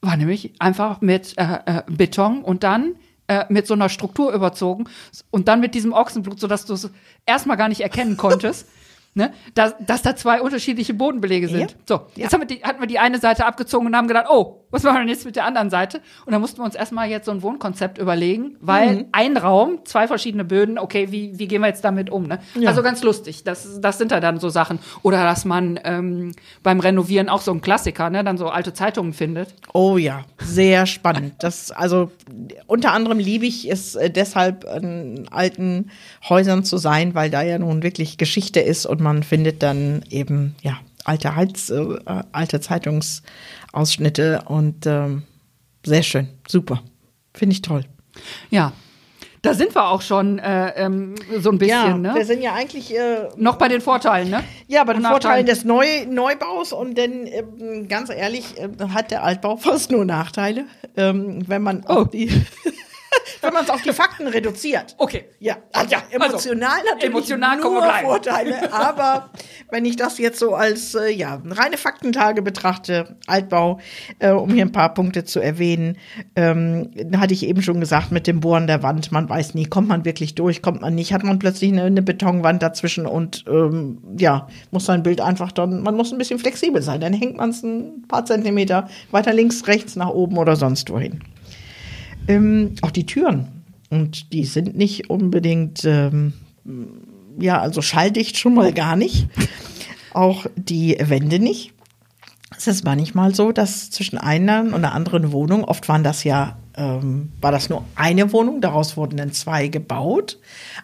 war 0.00 0.16
nämlich 0.16 0.60
einfach 0.60 1.00
mit 1.00 1.36
äh, 1.36 1.58
äh, 1.66 1.82
Beton 1.88 2.42
und 2.42 2.62
dann 2.62 2.96
äh, 3.28 3.44
mit 3.48 3.66
so 3.66 3.74
einer 3.74 3.88
Struktur 3.88 4.32
überzogen 4.32 4.84
und 5.30 5.48
dann 5.48 5.60
mit 5.60 5.74
diesem 5.74 5.92
Ochsenblut, 5.92 6.38
sodass 6.38 6.64
du 6.66 6.74
es 6.74 6.90
erstmal 7.24 7.56
gar 7.56 7.68
nicht 7.68 7.80
erkennen 7.80 8.16
konntest. 8.16 8.68
ne, 9.14 9.32
dass, 9.54 9.74
dass 9.80 10.02
da 10.02 10.14
zwei 10.14 10.42
unterschiedliche 10.42 10.94
Bodenbelege 10.94 11.48
sind. 11.48 11.70
Ja. 11.72 11.76
So, 11.86 12.06
jetzt 12.14 12.32
ja. 12.32 12.38
haben 12.38 12.48
wir 12.48 12.56
die, 12.56 12.62
hatten 12.62 12.80
wir 12.80 12.86
die 12.86 12.98
eine 12.98 13.18
Seite 13.18 13.46
abgezogen 13.46 13.86
und 13.86 13.96
haben 13.96 14.08
gedacht, 14.08 14.26
oh, 14.28 14.65
was 14.76 14.82
machen 14.82 14.96
wir 14.96 15.00
denn 15.00 15.08
jetzt 15.08 15.24
mit 15.24 15.36
der 15.36 15.46
anderen 15.46 15.70
Seite? 15.70 16.02
Und 16.26 16.32
dann 16.32 16.40
mussten 16.40 16.58
wir 16.58 16.64
uns 16.64 16.74
erstmal 16.74 17.08
jetzt 17.08 17.24
so 17.24 17.32
ein 17.32 17.42
Wohnkonzept 17.42 17.96
überlegen, 17.96 18.56
weil 18.60 18.96
mhm. 18.96 19.04
ein 19.12 19.36
Raum, 19.38 19.78
zwei 19.84 20.06
verschiedene 20.06 20.44
Böden, 20.44 20.78
okay, 20.78 21.10
wie, 21.10 21.38
wie 21.38 21.48
gehen 21.48 21.62
wir 21.62 21.68
jetzt 21.68 21.82
damit 21.82 22.10
um? 22.10 22.24
Ne? 22.24 22.40
Ja. 22.54 22.68
Also 22.68 22.82
ganz 22.82 23.02
lustig, 23.02 23.42
das, 23.42 23.80
das 23.80 23.96
sind 23.96 24.12
da 24.12 24.20
dann 24.20 24.38
so 24.38 24.50
Sachen. 24.50 24.78
Oder 25.02 25.24
dass 25.24 25.46
man 25.46 25.80
ähm, 25.84 26.32
beim 26.62 26.80
Renovieren 26.80 27.30
auch 27.30 27.40
so 27.40 27.52
ein 27.52 27.62
Klassiker, 27.62 28.10
ne, 28.10 28.22
dann 28.22 28.36
so 28.36 28.48
alte 28.48 28.74
Zeitungen 28.74 29.14
findet. 29.14 29.54
Oh 29.72 29.96
ja, 29.96 30.24
sehr 30.38 30.84
spannend. 30.84 31.34
Das, 31.38 31.70
also 31.70 32.10
unter 32.66 32.92
anderem 32.92 33.18
liebe 33.18 33.46
ich 33.46 33.70
es 33.70 33.94
äh, 33.94 34.10
deshalb, 34.10 34.64
in 34.64 35.26
alten 35.30 35.90
Häusern 36.28 36.64
zu 36.64 36.76
sein, 36.76 37.14
weil 37.14 37.30
da 37.30 37.40
ja 37.40 37.58
nun 37.58 37.82
wirklich 37.82 38.18
Geschichte 38.18 38.60
ist 38.60 38.84
und 38.84 39.00
man 39.00 39.22
findet 39.22 39.62
dann 39.62 40.02
eben, 40.10 40.54
ja, 40.60 40.78
alte 41.06 41.36
Heiz, 41.36 41.70
äh, 41.70 41.98
alte 42.32 42.60
Zeitungsausschnitte 42.60 44.42
und 44.46 44.86
ähm, 44.86 45.22
sehr 45.84 46.02
schön, 46.02 46.28
super. 46.48 46.82
Finde 47.32 47.54
ich 47.54 47.62
toll. 47.62 47.84
Ja, 48.50 48.72
da 49.42 49.54
sind 49.54 49.74
wir 49.76 49.88
auch 49.88 50.02
schon 50.02 50.40
äh, 50.40 50.70
ähm, 50.76 51.14
so 51.38 51.50
ein 51.50 51.58
bisschen. 51.58 51.68
Ja, 51.68 51.96
ne? 51.96 52.14
wir 52.14 52.24
sind 52.24 52.42
ja 52.42 52.54
eigentlich 52.54 52.92
äh, 52.96 53.28
noch 53.36 53.56
bei 53.56 53.68
den 53.68 53.80
Vorteilen, 53.80 54.30
ne? 54.30 54.42
Ja, 54.66 54.82
bei 54.82 54.94
den 54.94 55.02
Vorteilen 55.02 55.46
des 55.46 55.64
Neu 55.64 55.86
Neubaus 56.08 56.72
und 56.72 56.98
denn 56.98 57.26
äh, 57.26 57.44
ganz 57.86 58.10
ehrlich 58.10 58.58
äh, 58.58 58.68
hat 58.88 59.12
der 59.12 59.22
Altbau 59.22 59.56
fast 59.56 59.92
nur 59.92 60.04
Nachteile, 60.04 60.64
ähm, 60.96 61.44
wenn 61.46 61.62
man 61.62 61.84
oh. 61.88 62.04
die 62.04 62.28
wenn 63.40 63.52
man 63.52 63.64
es 63.64 63.70
auf 63.70 63.82
die 63.82 63.92
Fakten 63.92 64.26
reduziert. 64.26 64.94
Okay. 64.98 65.24
Ja, 65.38 65.56
also, 65.72 65.90
ja 65.90 66.02
emotional 66.10 66.70
also, 66.70 66.84
natürlich 66.84 67.10
emotional 67.10 67.58
nur 67.58 67.82
Vorteile, 67.82 68.72
aber 68.72 69.30
wenn 69.70 69.84
ich 69.84 69.96
das 69.96 70.18
jetzt 70.18 70.38
so 70.38 70.54
als 70.54 70.94
äh, 70.94 71.10
ja, 71.10 71.42
reine 71.44 71.76
Faktentage 71.76 72.42
betrachte, 72.42 73.16
Altbau, 73.26 73.80
äh, 74.18 74.30
um 74.30 74.50
hier 74.50 74.64
ein 74.64 74.72
paar 74.72 74.94
Punkte 74.94 75.24
zu 75.24 75.40
erwähnen, 75.40 75.96
ähm, 76.34 76.90
hatte 77.16 77.34
ich 77.34 77.46
eben 77.46 77.62
schon 77.62 77.80
gesagt, 77.80 78.12
mit 78.12 78.26
dem 78.26 78.40
Bohren 78.40 78.66
der 78.66 78.82
Wand, 78.82 79.12
man 79.12 79.28
weiß 79.28 79.54
nie, 79.54 79.66
kommt 79.66 79.88
man 79.88 80.04
wirklich 80.04 80.34
durch, 80.34 80.62
kommt 80.62 80.80
man 80.80 80.94
nicht, 80.94 81.12
hat 81.12 81.24
man 81.24 81.38
plötzlich 81.38 81.72
eine, 81.72 81.84
eine 81.84 82.02
Betonwand 82.02 82.62
dazwischen 82.62 83.06
und 83.06 83.44
ähm, 83.48 83.98
ja, 84.18 84.48
muss 84.70 84.86
sein 84.86 85.02
Bild 85.02 85.20
einfach 85.20 85.52
dann, 85.52 85.82
man 85.82 85.96
muss 85.96 86.12
ein 86.12 86.18
bisschen 86.18 86.38
flexibel 86.38 86.82
sein, 86.82 87.00
dann 87.00 87.12
hängt 87.12 87.36
man 87.36 87.50
es 87.50 87.62
ein 87.62 88.04
paar 88.08 88.24
Zentimeter 88.24 88.88
weiter 89.10 89.32
links, 89.32 89.66
rechts, 89.66 89.96
nach 89.96 90.08
oben 90.08 90.36
oder 90.38 90.56
sonst 90.56 90.90
wohin 90.90 91.20
ähm, 92.28 92.74
auch 92.82 92.90
die 92.90 93.06
Türen. 93.06 93.48
Und 93.90 94.32
die 94.32 94.44
sind 94.44 94.76
nicht 94.76 95.10
unbedingt, 95.10 95.84
ähm, 95.84 96.32
ja, 97.38 97.60
also 97.60 97.82
schalldicht 97.82 98.38
schon 98.38 98.54
mal 98.54 98.72
gar 98.72 98.96
nicht. 98.96 99.28
Auch 100.12 100.46
die 100.56 100.96
Wände 100.98 101.38
nicht. 101.38 101.72
Es 102.56 102.66
ist 102.66 102.84
manchmal 102.84 103.34
so, 103.34 103.52
dass 103.52 103.90
zwischen 103.90 104.18
einer 104.18 104.60
und 104.60 104.74
einer 104.74 104.94
anderen 104.94 105.32
Wohnung, 105.32 105.64
oft 105.64 105.88
waren 105.88 106.02
das 106.02 106.24
ja, 106.24 106.56
ähm, 106.76 107.32
war 107.40 107.52
das 107.52 107.68
nur 107.68 107.84
eine 107.96 108.32
Wohnung, 108.32 108.60
daraus 108.60 108.96
wurden 108.96 109.16
dann 109.16 109.32
zwei 109.32 109.68
gebaut. 109.68 110.38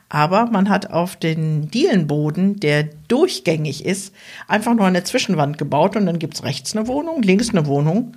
Aber 0.09 0.47
man 0.47 0.69
hat 0.69 0.91
auf 0.91 1.17
den 1.17 1.71
Dielenboden, 1.71 2.61
der 2.61 2.85
durchgängig 3.09 3.85
ist, 3.85 4.13
einfach 4.49 4.75
nur 4.75 4.87
eine 4.87 5.05
Zwischenwand 5.05 5.57
gebaut 5.57 5.97
und 5.97 6.07
dann 6.07 6.19
gibt 6.19 6.35
es 6.35 6.45
rechts 6.45 6.77
eine 6.77 6.87
Wohnung, 6.89 7.23
links 7.23 7.51
eine 7.51 7.67
Wohnung. 7.67 8.17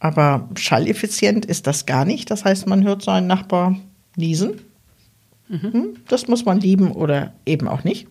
Aber 0.00 0.48
schalleffizient 0.56 1.44
ist 1.44 1.66
das 1.66 1.86
gar 1.86 2.04
nicht. 2.04 2.30
Das 2.30 2.44
heißt, 2.44 2.66
man 2.66 2.84
hört 2.84 3.02
seinen 3.02 3.26
Nachbar 3.26 3.76
niesen. 4.16 4.60
Mhm. 5.48 5.96
Das 6.08 6.28
muss 6.28 6.44
man 6.44 6.60
lieben 6.60 6.92
oder 6.92 7.32
eben 7.46 7.68
auch 7.68 7.84
nicht. 7.84 8.06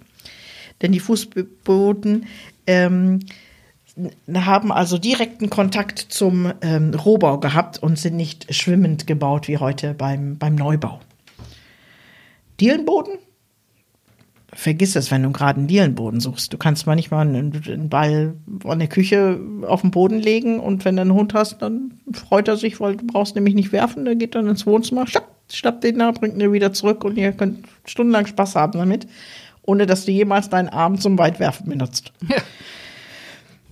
Denn 0.82 0.92
die 0.92 1.00
Fußboden 1.00 2.26
ähm, 2.66 3.20
haben 4.34 4.72
also 4.72 4.98
direkten 4.98 5.50
Kontakt 5.50 6.00
zum 6.00 6.52
ähm, 6.62 6.94
Rohbau 6.94 7.40
gehabt 7.40 7.82
und 7.82 7.98
sind 7.98 8.16
nicht 8.16 8.54
schwimmend 8.54 9.08
gebaut 9.08 9.48
wie 9.48 9.58
heute 9.58 9.94
beim, 9.94 10.38
beim 10.38 10.56
Neubau. 10.56 11.00
Dielenboden 12.60 13.18
vergiss 14.54 14.96
es, 14.96 15.12
wenn 15.12 15.24
du 15.24 15.32
gerade 15.32 15.60
einen 15.60 15.68
Dielenboden 15.68 16.20
suchst. 16.20 16.54
Du 16.54 16.58
kannst 16.58 16.88
manchmal 16.88 17.28
einen, 17.28 17.62
einen 17.68 17.90
Ball 17.90 18.34
von 18.62 18.80
der 18.80 18.88
Küche 18.88 19.40
auf 19.68 19.82
den 19.82 19.92
Boden 19.92 20.20
legen 20.20 20.60
und 20.60 20.86
wenn 20.86 20.96
du 20.96 21.02
einen 21.02 21.14
Hund 21.14 21.34
hast, 21.34 21.62
dann 21.62 22.00
freut 22.14 22.48
er 22.48 22.58
sich, 22.58 22.80
weil 22.80 22.96
du 22.96 23.06
brauchst 23.06 23.36
nämlich 23.36 23.56
nicht 23.56 23.72
werfen. 23.72 24.06
Der 24.06 24.16
geht 24.16 24.36
dann 24.36 24.48
ins 24.48 24.66
Wohnzimmer, 24.66 25.06
schnapp, 25.06 25.28
schnappt 25.52 25.84
den 25.84 26.00
da, 26.00 26.12
bringt 26.12 26.42
ihn 26.42 26.54
wieder 26.54 26.72
zurück 26.72 27.04
und 27.04 27.18
ihr 27.18 27.34
könnt 27.34 27.66
stundenlang 27.86 28.26
Spaß 28.26 28.56
haben 28.56 28.80
damit, 28.80 29.08
ohne 29.64 29.86
dass 29.86 30.06
du 30.06 30.12
jemals 30.12 30.50
deinen 30.50 30.70
Arm 30.70 30.98
zum 31.00 31.18
Weitwerfen 31.18 31.68
benutzt. 31.68 32.14
Ja. 32.30 32.38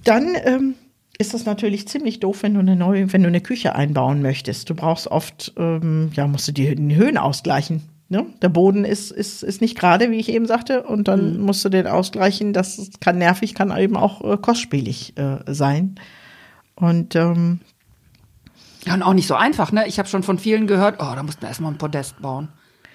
Dann 0.04 0.36
ähm, 0.44 0.76
ist 1.18 1.34
das 1.34 1.46
natürlich 1.46 1.88
ziemlich 1.88 2.20
doof, 2.20 2.44
wenn 2.44 2.54
du 2.54 2.60
eine 2.60 2.76
neue, 2.76 3.12
wenn 3.14 3.24
du 3.24 3.30
eine 3.30 3.42
Küche 3.42 3.76
einbauen 3.76 4.22
möchtest. 4.22 4.70
Du 4.70 4.76
brauchst 4.76 5.08
oft, 5.08 5.54
ähm, 5.58 6.12
ja, 6.14 6.28
musst 6.28 6.48
du 6.50 6.52
die 6.52 6.68
Höhen 6.70 7.18
ausgleichen 7.18 7.82
Ne? 8.08 8.28
Der 8.42 8.50
Boden 8.50 8.86
ist, 8.86 9.12
ist, 9.12 9.42
ist 9.42 9.62
nicht 9.62 9.78
gerade, 9.78 10.12
wie 10.12 10.20
ich 10.20 10.30
eben 10.30 10.46
sagte, 10.46 10.84
und 10.84 11.08
dann 11.08 11.38
mhm. 11.38 11.42
musst 11.42 11.66
du 11.66 11.70
den 11.70 11.88
ausgleichen. 11.88 12.54
Das 12.54 12.92
kann 13.00 13.18
nervig, 13.18 13.56
kann 13.56 13.76
eben 13.76 13.98
auch 13.98 14.22
äh, 14.24 14.38
kostspielig 14.38 15.18
äh, 15.18 15.40
sein. 15.48 15.96
Und 16.76 17.16
ähm, 17.16 17.62
ja, 18.86 18.94
und 18.94 19.02
auch 19.02 19.14
nicht 19.14 19.28
so 19.28 19.34
einfach, 19.34 19.72
ne? 19.72 19.88
Ich 19.88 19.98
habe 19.98 20.08
schon 20.08 20.22
von 20.22 20.38
vielen 20.38 20.68
gehört, 20.68 20.98
oh, 21.00 21.16
da 21.16 21.24
mussten 21.24 21.42
wir 21.42 21.48
erstmal 21.48 21.72
ein 21.72 21.80
Podest 21.80 22.22
bauen. 22.22 22.50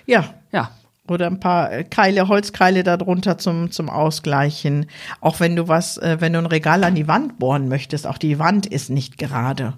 Ja. 0.06 0.34
Ja. 0.52 0.70
Oder 1.08 1.26
ein 1.26 1.40
paar 1.40 1.72
äh, 1.72 1.82
Keile, 1.82 2.28
Holzkeile 2.28 2.84
darunter 2.84 3.36
zum, 3.36 3.72
zum 3.72 3.90
Ausgleichen. 3.90 4.86
Auch 5.20 5.40
wenn 5.40 5.56
du 5.56 5.66
was, 5.66 5.98
äh, 5.98 6.18
wenn 6.20 6.34
du 6.34 6.38
ein 6.38 6.46
Regal 6.46 6.84
an 6.84 6.94
die 6.94 7.08
Wand 7.08 7.40
bohren 7.40 7.68
möchtest, 7.68 8.06
auch 8.06 8.18
die 8.18 8.38
Wand 8.38 8.66
ist 8.66 8.90
nicht 8.90 9.18
gerade. 9.18 9.74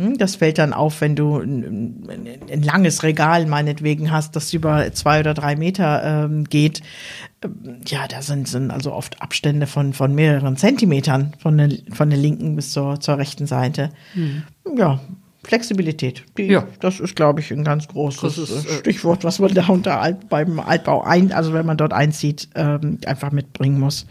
Hm, 0.00 0.16
das 0.16 0.36
fällt 0.36 0.56
dann 0.56 0.72
auf, 0.72 1.02
wenn 1.02 1.14
du 1.14 1.36
ein, 1.36 2.08
ein, 2.50 2.62
langes 2.62 3.02
Regal 3.02 3.44
meinetwegen 3.44 4.10
hast, 4.10 4.34
das 4.34 4.54
über 4.54 4.90
zwei 4.94 5.20
oder 5.20 5.34
drei 5.34 5.56
Meter 5.56 6.24
ähm, 6.24 6.44
geht. 6.44 6.80
Ähm, 7.44 7.80
ja, 7.86 8.08
da 8.08 8.22
sind, 8.22 8.48
sind 8.48 8.70
also 8.70 8.94
oft 8.94 9.20
Abstände 9.20 9.66
von, 9.66 9.92
von 9.92 10.14
mehreren 10.14 10.56
Zentimetern 10.56 11.34
von 11.38 11.58
der, 11.58 11.68
von 11.92 12.08
der 12.08 12.18
linken 12.18 12.56
bis 12.56 12.72
zur, 12.72 12.98
zur 12.98 13.18
rechten 13.18 13.46
Seite. 13.46 13.90
Hm. 14.14 14.44
Ja, 14.74 15.00
Flexibilität. 15.44 16.24
Die, 16.38 16.44
ja. 16.44 16.66
Das 16.80 16.98
ist, 16.98 17.14
glaube 17.14 17.40
ich, 17.40 17.50
ein 17.50 17.64
ganz 17.64 17.86
großes 17.86 18.38
ist, 18.38 18.66
äh, 18.70 18.78
Stichwort, 18.78 19.22
was 19.22 19.38
man 19.38 19.52
da 19.52 19.66
unter 19.66 20.00
Alt, 20.00 20.30
beim 20.30 20.60
Altbau 20.60 21.02
ein, 21.02 21.30
also 21.30 21.52
wenn 21.52 21.66
man 21.66 21.76
dort 21.76 21.92
einzieht, 21.92 22.48
ähm, 22.54 22.96
einfach 23.04 23.32
mitbringen 23.32 23.78
muss. 23.78 24.06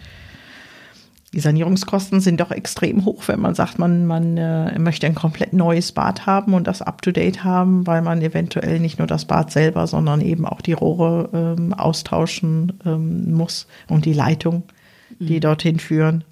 Die 1.33 1.39
Sanierungskosten 1.39 2.21
sind 2.21 2.39
doch 2.39 2.49
extrem 2.49 3.05
hoch, 3.05 3.27
wenn 3.27 3.39
man 3.39 3.53
sagt, 3.53 3.77
man, 3.77 4.07
man 4.07 4.35
äh, 4.37 4.79
möchte 4.79 5.05
ein 5.05 5.13
komplett 5.13 5.53
neues 5.53 5.91
Bad 5.91 6.25
haben 6.25 6.55
und 6.55 6.65
das 6.65 6.81
up-to-date 6.81 7.43
haben, 7.43 7.85
weil 7.85 8.01
man 8.01 8.21
eventuell 8.21 8.79
nicht 8.79 8.97
nur 8.97 9.07
das 9.07 9.25
Bad 9.25 9.51
selber, 9.51 9.85
sondern 9.85 10.21
eben 10.21 10.45
auch 10.45 10.61
die 10.61 10.73
Rohre 10.73 11.29
ähm, 11.33 11.73
austauschen 11.73 12.79
ähm, 12.83 13.31
muss 13.31 13.67
und 13.87 14.05
die 14.05 14.13
Leitung, 14.13 14.63
die 15.19 15.35
mhm. 15.35 15.41
dorthin 15.41 15.79
führen. 15.79 16.23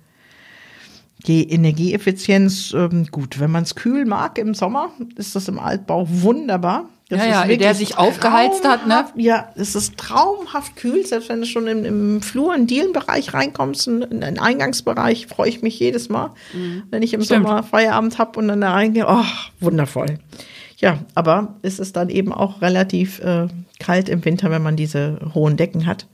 Die 1.27 1.51
Energieeffizienz, 1.51 2.74
ähm, 2.74 3.06
gut, 3.12 3.39
wenn 3.39 3.51
man 3.51 3.63
es 3.63 3.75
kühl 3.75 4.06
mag 4.06 4.39
im 4.39 4.56
Sommer, 4.56 4.89
ist 5.16 5.36
das 5.36 5.48
im 5.48 5.60
Altbau 5.60 6.08
wunderbar. 6.10 6.89
Das 7.10 7.20
ja, 7.26 7.46
ja, 7.46 7.56
der 7.56 7.74
sich 7.74 7.98
aufgeheizt 7.98 8.68
hat, 8.68 8.86
ne? 8.86 9.06
Ja, 9.16 9.50
es 9.56 9.76
ist 9.76 9.96
traumhaft 9.96 10.76
kühl, 10.76 11.06
selbst 11.06 11.30
wenn 11.30 11.40
du 11.40 11.46
schon 11.46 11.66
im, 11.68 11.86
im 11.86 12.22
Flur, 12.22 12.54
in 12.54 12.68
Dielenbereich 12.68 13.34
reinkommst, 13.34 13.88
in, 13.88 14.02
in 14.02 14.22
den 14.22 14.40
Eingangsbereich, 14.40 15.28
freue 15.28 15.48
ich 15.48 15.62
mich 15.62 15.80
jedes 15.80 16.10
Mal, 16.10 16.32
mhm. 16.54 16.84
wenn 16.90 17.04
ich 17.04 17.14
im 17.14 17.24
Stimmt. 17.24 17.48
Sommer 17.48 17.64
Feierabend 17.64 18.18
habe 18.18 18.38
und 18.40 18.50
dann 18.50 18.60
da 18.60 18.74
reingehe. 18.74 19.06
Oh, 19.08 19.24
wundervoll. 19.62 20.20
Ja, 20.80 21.00
aber 21.16 21.56
es 21.62 21.80
ist 21.80 21.96
dann 21.96 22.10
eben 22.10 22.34
auch 22.34 22.62
relativ 22.62 23.20
äh, 23.20 23.48
kalt 23.80 24.10
im 24.10 24.26
Winter, 24.26 24.52
wenn 24.52 24.62
man 24.62 24.76
diese 24.76 25.20
hohen 25.34 25.56
Decken 25.56 25.86
hat. 25.86 26.08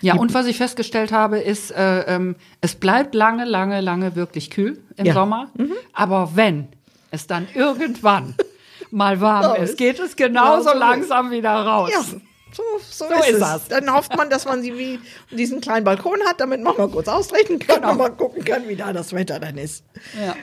Ja, 0.00 0.16
und 0.16 0.34
was 0.34 0.46
ich 0.46 0.56
festgestellt 0.56 1.12
habe, 1.12 1.38
ist, 1.38 1.70
äh, 1.70 2.00
ähm, 2.00 2.34
es 2.60 2.74
bleibt 2.74 3.14
lange, 3.14 3.44
lange, 3.44 3.80
lange 3.80 4.16
wirklich 4.16 4.50
kühl 4.50 4.82
im 4.96 5.06
ja. 5.06 5.14
Sommer. 5.14 5.50
Mhm. 5.56 5.72
Aber 5.92 6.32
wenn 6.34 6.66
es 7.12 7.28
dann 7.28 7.46
irgendwann 7.54 8.34
mal 8.92 9.20
warm 9.20 9.62
ist, 9.62 9.76
geht 9.76 9.98
es 9.98 10.16
genauso 10.16 10.70
genau 10.70 10.72
so 10.72 10.78
langsam 10.78 11.30
wieder 11.30 11.50
raus. 11.50 11.90
Ja. 11.92 12.02
So, 12.54 12.62
so, 12.90 13.06
so 13.06 13.14
ist, 13.14 13.30
ist, 13.30 13.42
es. 13.42 13.68
Dann 13.68 13.90
hofft 13.92 14.14
man, 14.14 14.28
dass 14.28 14.44
man 14.44 14.62
sie 14.62 14.76
wie 14.78 15.00
diesen 15.34 15.62
kleinen 15.62 15.84
Balkon 15.84 16.18
hat, 16.26 16.38
damit 16.38 16.62
man 16.62 16.76
mal 16.76 16.88
kurz 16.88 17.08
ausrechnen 17.08 17.58
kann 17.58 17.76
genau. 17.76 17.92
und 17.92 17.98
mal 17.98 18.10
gucken 18.10 18.44
kann, 18.44 18.68
wie 18.68 18.76
da 18.76 18.92
das 18.92 19.14
Wetter 19.14 19.40
dann 19.40 19.56
ist. 19.56 19.84
Ja. 20.22 20.36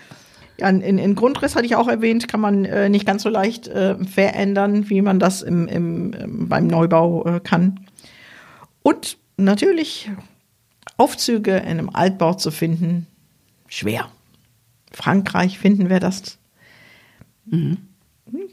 Ja, 0.59 0.67
in, 0.67 0.97
in 0.97 1.15
Grundriss 1.15 1.55
hatte 1.55 1.65
ich 1.65 1.77
auch 1.77 1.87
erwähnt, 1.87 2.27
kann 2.27 2.41
man 2.41 2.65
äh, 2.65 2.89
nicht 2.89 3.05
ganz 3.05 3.23
so 3.23 3.29
leicht 3.29 3.69
äh, 3.69 3.95
verändern, 4.03 4.89
wie 4.89 5.01
man 5.01 5.17
das 5.17 5.41
im, 5.41 5.69
im, 5.69 6.11
im 6.11 6.49
beim 6.49 6.67
Neubau 6.67 7.25
äh, 7.25 7.39
kann. 7.39 7.87
Und 8.81 9.17
natürlich 9.37 10.09
Aufzüge 10.97 11.55
in 11.55 11.65
einem 11.65 11.89
Altbau 11.91 12.33
zu 12.33 12.51
finden, 12.51 13.07
schwer. 13.67 14.09
Frankreich 14.91 15.59
finden 15.59 15.89
wir 15.89 16.01
das. 16.01 16.39
Mhm. 17.45 17.88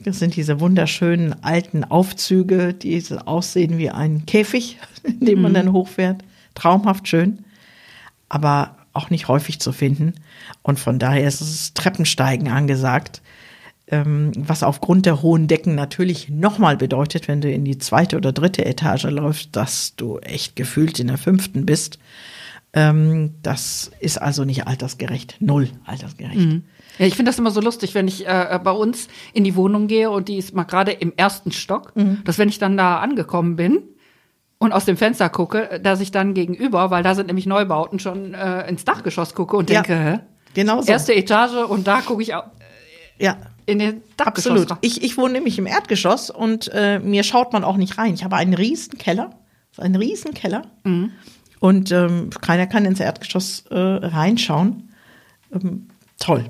Das 0.01 0.19
sind 0.19 0.37
diese 0.37 0.61
wunderschönen 0.61 1.43
alten 1.43 1.85
Aufzüge, 1.85 2.75
die 2.75 3.03
aussehen 3.25 3.79
wie 3.79 3.91
ein 3.91 4.27
Käfig, 4.27 4.79
in 5.03 5.21
dem 5.21 5.43
man 5.43 5.53
mhm. 5.53 5.57
dann 5.57 5.73
hochfährt. 5.73 6.23
Traumhaft 6.55 7.09
schön, 7.09 7.45
aber 8.29 8.77
auch 8.93 9.11
nicht 9.11 9.29
häufig 9.29 9.61
zu 9.61 9.73
finden. 9.73 10.15
Und 10.63 10.79
von 10.79 10.99
daher 10.99 11.27
ist 11.27 11.41
es 11.41 11.75
Treppensteigen 11.75 12.49
angesagt, 12.49 13.21
ähm, 13.89 14.33
was 14.37 14.63
aufgrund 14.63 15.07
der 15.07 15.23
hohen 15.23 15.49
Decken 15.49 15.75
natürlich 15.75 16.29
nochmal 16.29 16.77
bedeutet, 16.77 17.29
wenn 17.29 17.41
du 17.41 17.51
in 17.51 17.65
die 17.65 17.79
zweite 17.79 18.17
oder 18.17 18.33
dritte 18.33 18.65
Etage 18.65 19.05
läufst, 19.05 19.55
dass 19.55 19.95
du 19.97 20.19
echt 20.19 20.57
gefühlt 20.57 20.99
in 20.99 21.09
der 21.09 21.19
fünften 21.19 21.67
bist. 21.67 21.99
Ähm, 22.77 23.37
das 23.43 23.91
ist 24.01 24.19
also 24.21 24.45
nicht 24.45 24.67
altersgerecht, 24.67 25.37
null 25.41 25.71
altersgerecht. 25.87 26.37
Mhm. 26.37 26.65
Ja, 26.99 27.07
ich 27.07 27.15
finde 27.15 27.31
das 27.31 27.39
immer 27.39 27.51
so 27.51 27.63
lustig, 27.63 27.95
wenn 27.95 28.07
ich 28.07 28.27
äh, 28.27 28.61
bei 28.63 28.71
uns 28.71 29.09
in 29.33 29.45
die 29.45 29.57
Wohnung 29.57 29.87
gehe 29.87 30.11
und 30.11 30.29
die 30.29 30.37
ist 30.37 30.55
mal 30.55 30.65
gerade 30.65 30.93
im 30.93 31.15
ersten 31.17 31.53
Stock, 31.53 31.97
mhm. 31.97 32.23
dass 32.25 32.37
wenn 32.37 32.51
ich 32.51 32.59
dann 32.59 32.77
da 32.77 32.99
angekommen 32.99 33.57
bin 33.57 33.83
und 34.59 34.73
aus 34.73 34.85
dem 34.85 34.99
Fenster 34.99 35.31
gucke, 35.31 35.81
dass 35.83 36.01
ich 36.01 36.11
dann 36.11 36.35
gegenüber, 36.35 36.91
weil 36.91 37.03
da 37.03 37.15
sind 37.15 37.29
nämlich 37.29 37.47
Neubauten, 37.47 37.99
schon 37.99 38.35
äh, 38.35 38.69
ins 38.69 38.85
Dachgeschoss 38.85 39.35
gucke 39.35 39.57
und 39.57 39.71
denke, 39.71 39.93
ja, 39.95 39.99
hä? 39.99 40.19
Genau 40.53 40.83
so. 40.83 40.93
Erste 40.93 41.15
Etage 41.15 41.65
und 41.69 41.87
da 41.87 42.03
gucke 42.03 42.23
ich 42.23 42.35
auch. 42.35 42.45
Äh, 43.19 43.25
ja. 43.25 43.39
In 43.65 43.79
den 43.79 44.03
Dachgeschoss. 44.19 44.53
Absolut. 44.53 44.79
Ich, 44.83 45.03
ich 45.03 45.17
wohne 45.17 45.33
nämlich 45.33 45.59
im 45.59 45.67
Erdgeschoss 45.67 46.29
und 46.29 46.71
äh, 46.75 46.99
mir 46.99 47.25
schaut 47.25 47.55
man 47.55 47.65
auch 47.65 47.79
nicht 47.79 47.97
rein. 47.97 48.13
Ich 48.13 48.23
habe 48.23 48.37
einen 48.37 48.53
riesen 48.53 48.99
Keller, 48.99 49.31
einen 49.79 49.97
riesen 49.97 50.35
Keller. 50.35 50.67
Mhm. 50.85 51.13
Und 51.67 51.91
ähm, 51.91 52.31
keiner 52.41 52.69
kann 52.69 52.85
ins 52.85 53.01
Erdgeschoss 53.01 53.65
äh, 53.71 53.77
reinschauen. 53.77 54.89
Ähm, 55.53 55.89
toll. 56.17 56.45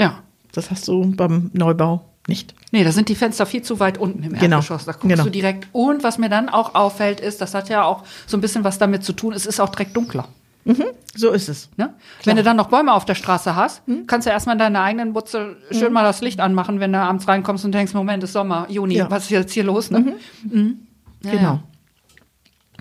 Ja. 0.00 0.20
Das 0.52 0.70
hast 0.70 0.88
du 0.88 1.14
beim 1.14 1.50
Neubau 1.52 2.08
nicht. 2.28 2.54
Nee, 2.72 2.82
da 2.82 2.90
sind 2.90 3.10
die 3.10 3.14
Fenster 3.14 3.44
viel 3.44 3.60
zu 3.60 3.78
weit 3.78 3.98
unten 3.98 4.22
im 4.22 4.32
genau. 4.32 4.56
Erdgeschoss. 4.56 4.86
Da 4.86 4.92
guckst 4.92 5.08
genau. 5.08 5.24
du 5.24 5.30
direkt. 5.30 5.68
Und 5.72 6.02
was 6.02 6.16
mir 6.16 6.30
dann 6.30 6.48
auch 6.48 6.74
auffällt, 6.74 7.20
ist, 7.20 7.42
das 7.42 7.52
hat 7.52 7.68
ja 7.68 7.84
auch 7.84 8.04
so 8.26 8.38
ein 8.38 8.40
bisschen 8.40 8.64
was 8.64 8.78
damit 8.78 9.04
zu 9.04 9.12
tun, 9.12 9.34
es 9.34 9.44
ist 9.44 9.60
auch 9.60 9.68
direkt 9.68 9.94
dunkler. 9.94 10.28
Mhm, 10.64 10.86
so 11.14 11.30
ist 11.32 11.50
es. 11.50 11.68
Ne? 11.76 11.92
Wenn 12.22 12.36
du 12.36 12.42
dann 12.42 12.56
noch 12.56 12.68
Bäume 12.68 12.94
auf 12.94 13.04
der 13.04 13.16
Straße 13.16 13.54
hast, 13.54 13.86
mhm. 13.86 14.06
kannst 14.06 14.26
du 14.26 14.30
erstmal 14.30 14.54
in 14.54 14.60
deiner 14.60 14.80
eigenen 14.80 15.12
Butze 15.12 15.58
schön 15.70 15.88
mhm. 15.88 15.92
mal 15.92 16.04
das 16.04 16.22
Licht 16.22 16.40
anmachen, 16.40 16.80
wenn 16.80 16.90
du 16.90 16.98
abends 16.98 17.28
reinkommst 17.28 17.66
und 17.66 17.72
denkst, 17.72 17.92
Moment, 17.92 18.24
ist 18.24 18.32
Sommer, 18.32 18.66
Juni, 18.70 18.94
ja. 18.94 19.10
was 19.10 19.24
ist 19.24 19.30
jetzt 19.30 19.52
hier 19.52 19.64
los? 19.64 19.90
Ne? 19.90 19.98
Mhm. 20.00 20.14
Mhm. 20.50 20.78
Ja, 21.22 21.30
genau. 21.32 21.42
Ja. 21.42 21.62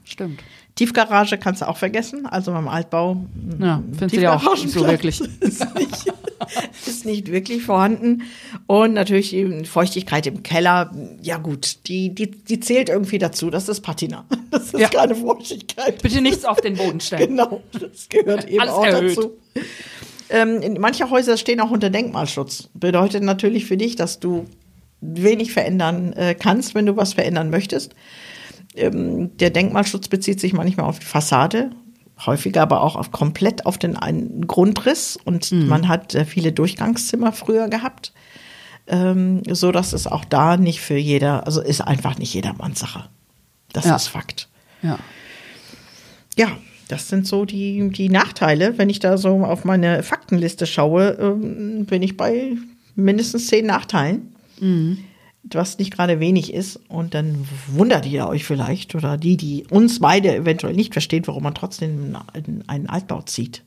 Stimmt. 0.05 0.39
Tiefgarage 0.75 1.37
kannst 1.37 1.61
du 1.61 1.67
auch 1.67 1.77
vergessen, 1.77 2.25
also 2.25 2.51
beim 2.51 2.67
Altbau. 2.67 3.25
Ja, 3.59 3.83
findest 3.91 4.15
du 4.15 4.21
ja 4.21 4.35
auch 4.35 4.57
so 4.57 4.87
wirklich. 4.87 5.21
Ist 5.39 5.75
nicht, 5.75 6.13
ist 6.87 7.05
nicht 7.05 7.31
wirklich 7.31 7.63
vorhanden. 7.63 8.23
Und 8.67 8.93
natürlich 8.93 9.29
die 9.29 9.65
Feuchtigkeit 9.65 10.27
im 10.27 10.43
Keller, 10.43 10.91
ja 11.21 11.37
gut, 11.37 11.87
die, 11.87 12.13
die, 12.13 12.29
die 12.29 12.59
zählt 12.59 12.89
irgendwie 12.89 13.17
dazu. 13.17 13.49
Das 13.49 13.69
ist 13.69 13.81
Patina. 13.81 14.25
Das 14.51 14.65
ist 14.65 14.79
ja. 14.79 14.87
keine 14.87 15.15
Feuchtigkeit. 15.15 15.99
Bitte 16.03 16.21
nichts 16.21 16.45
auf 16.45 16.61
den 16.61 16.75
Boden 16.75 16.99
stellen. 16.99 17.29
Genau, 17.29 17.61
das 17.71 18.07
gehört 18.07 18.47
eben 18.47 18.59
Alles 18.59 18.73
auch 18.73 18.85
erhöht. 18.85 19.17
dazu. 19.17 19.31
Ähm, 20.29 20.77
manche 20.79 21.09
Häuser 21.09 21.37
stehen 21.37 21.59
auch 21.59 21.71
unter 21.71 21.89
Denkmalschutz. 21.89 22.69
Bedeutet 22.75 23.23
natürlich 23.23 23.65
für 23.65 23.77
dich, 23.77 23.95
dass 23.95 24.19
du 24.19 24.45
wenig 25.01 25.53
verändern 25.53 26.13
äh, 26.13 26.35
kannst, 26.35 26.75
wenn 26.75 26.85
du 26.85 26.95
was 26.95 27.13
verändern 27.13 27.49
möchtest. 27.49 27.95
Ähm, 28.75 29.35
der 29.37 29.49
Denkmalschutz 29.49 30.07
bezieht 30.07 30.39
sich 30.39 30.53
manchmal 30.53 30.87
auf 30.87 30.99
die 30.99 31.05
Fassade, 31.05 31.71
häufiger 32.25 32.61
aber 32.61 32.81
auch 32.81 32.95
auf, 32.95 33.11
komplett 33.11 33.65
auf 33.65 33.77
den 33.77 33.95
einen 33.97 34.47
Grundriss 34.47 35.17
und 35.23 35.51
mhm. 35.51 35.67
man 35.67 35.87
hat 35.87 36.15
äh, 36.15 36.25
viele 36.25 36.51
Durchgangszimmer 36.51 37.31
früher 37.31 37.67
gehabt, 37.69 38.13
ähm, 38.87 39.41
so 39.49 39.71
dass 39.71 39.93
es 39.93 40.07
auch 40.07 40.25
da 40.25 40.57
nicht 40.57 40.81
für 40.81 40.97
jeder, 40.97 41.45
also 41.45 41.61
ist 41.61 41.81
einfach 41.81 42.17
nicht 42.17 42.33
jedermanns 42.33 42.79
Sache. 42.79 43.09
Das 43.71 43.85
ja. 43.85 43.95
ist 43.95 44.07
Fakt. 44.07 44.49
Ja. 44.81 44.99
Ja, 46.35 46.47
das 46.87 47.09
sind 47.09 47.27
so 47.27 47.45
die, 47.45 47.89
die 47.89 48.09
Nachteile. 48.09 48.77
Wenn 48.77 48.89
ich 48.89 48.99
da 48.99 49.17
so 49.17 49.43
auf 49.45 49.65
meine 49.65 50.03
Faktenliste 50.03 50.65
schaue, 50.65 51.17
ähm, 51.19 51.85
bin 51.85 52.01
ich 52.01 52.17
bei 52.17 52.57
mindestens 52.95 53.47
zehn 53.47 53.65
Nachteilen. 53.67 54.35
Mhm 54.59 54.97
was 55.43 55.77
nicht 55.77 55.93
gerade 55.93 56.19
wenig 56.19 56.53
ist. 56.53 56.79
Und 56.87 57.13
dann 57.13 57.47
wundert 57.67 58.05
ihr 58.05 58.27
euch 58.27 58.45
vielleicht 58.45 58.95
oder 58.95 59.17
die, 59.17 59.37
die 59.37 59.65
uns 59.69 59.99
beide 59.99 60.35
eventuell 60.35 60.73
nicht 60.73 60.93
verstehen, 60.93 61.27
warum 61.27 61.43
man 61.43 61.55
trotzdem 61.55 62.17
einen 62.67 62.89
Altbau 62.89 63.21
zieht. 63.21 63.63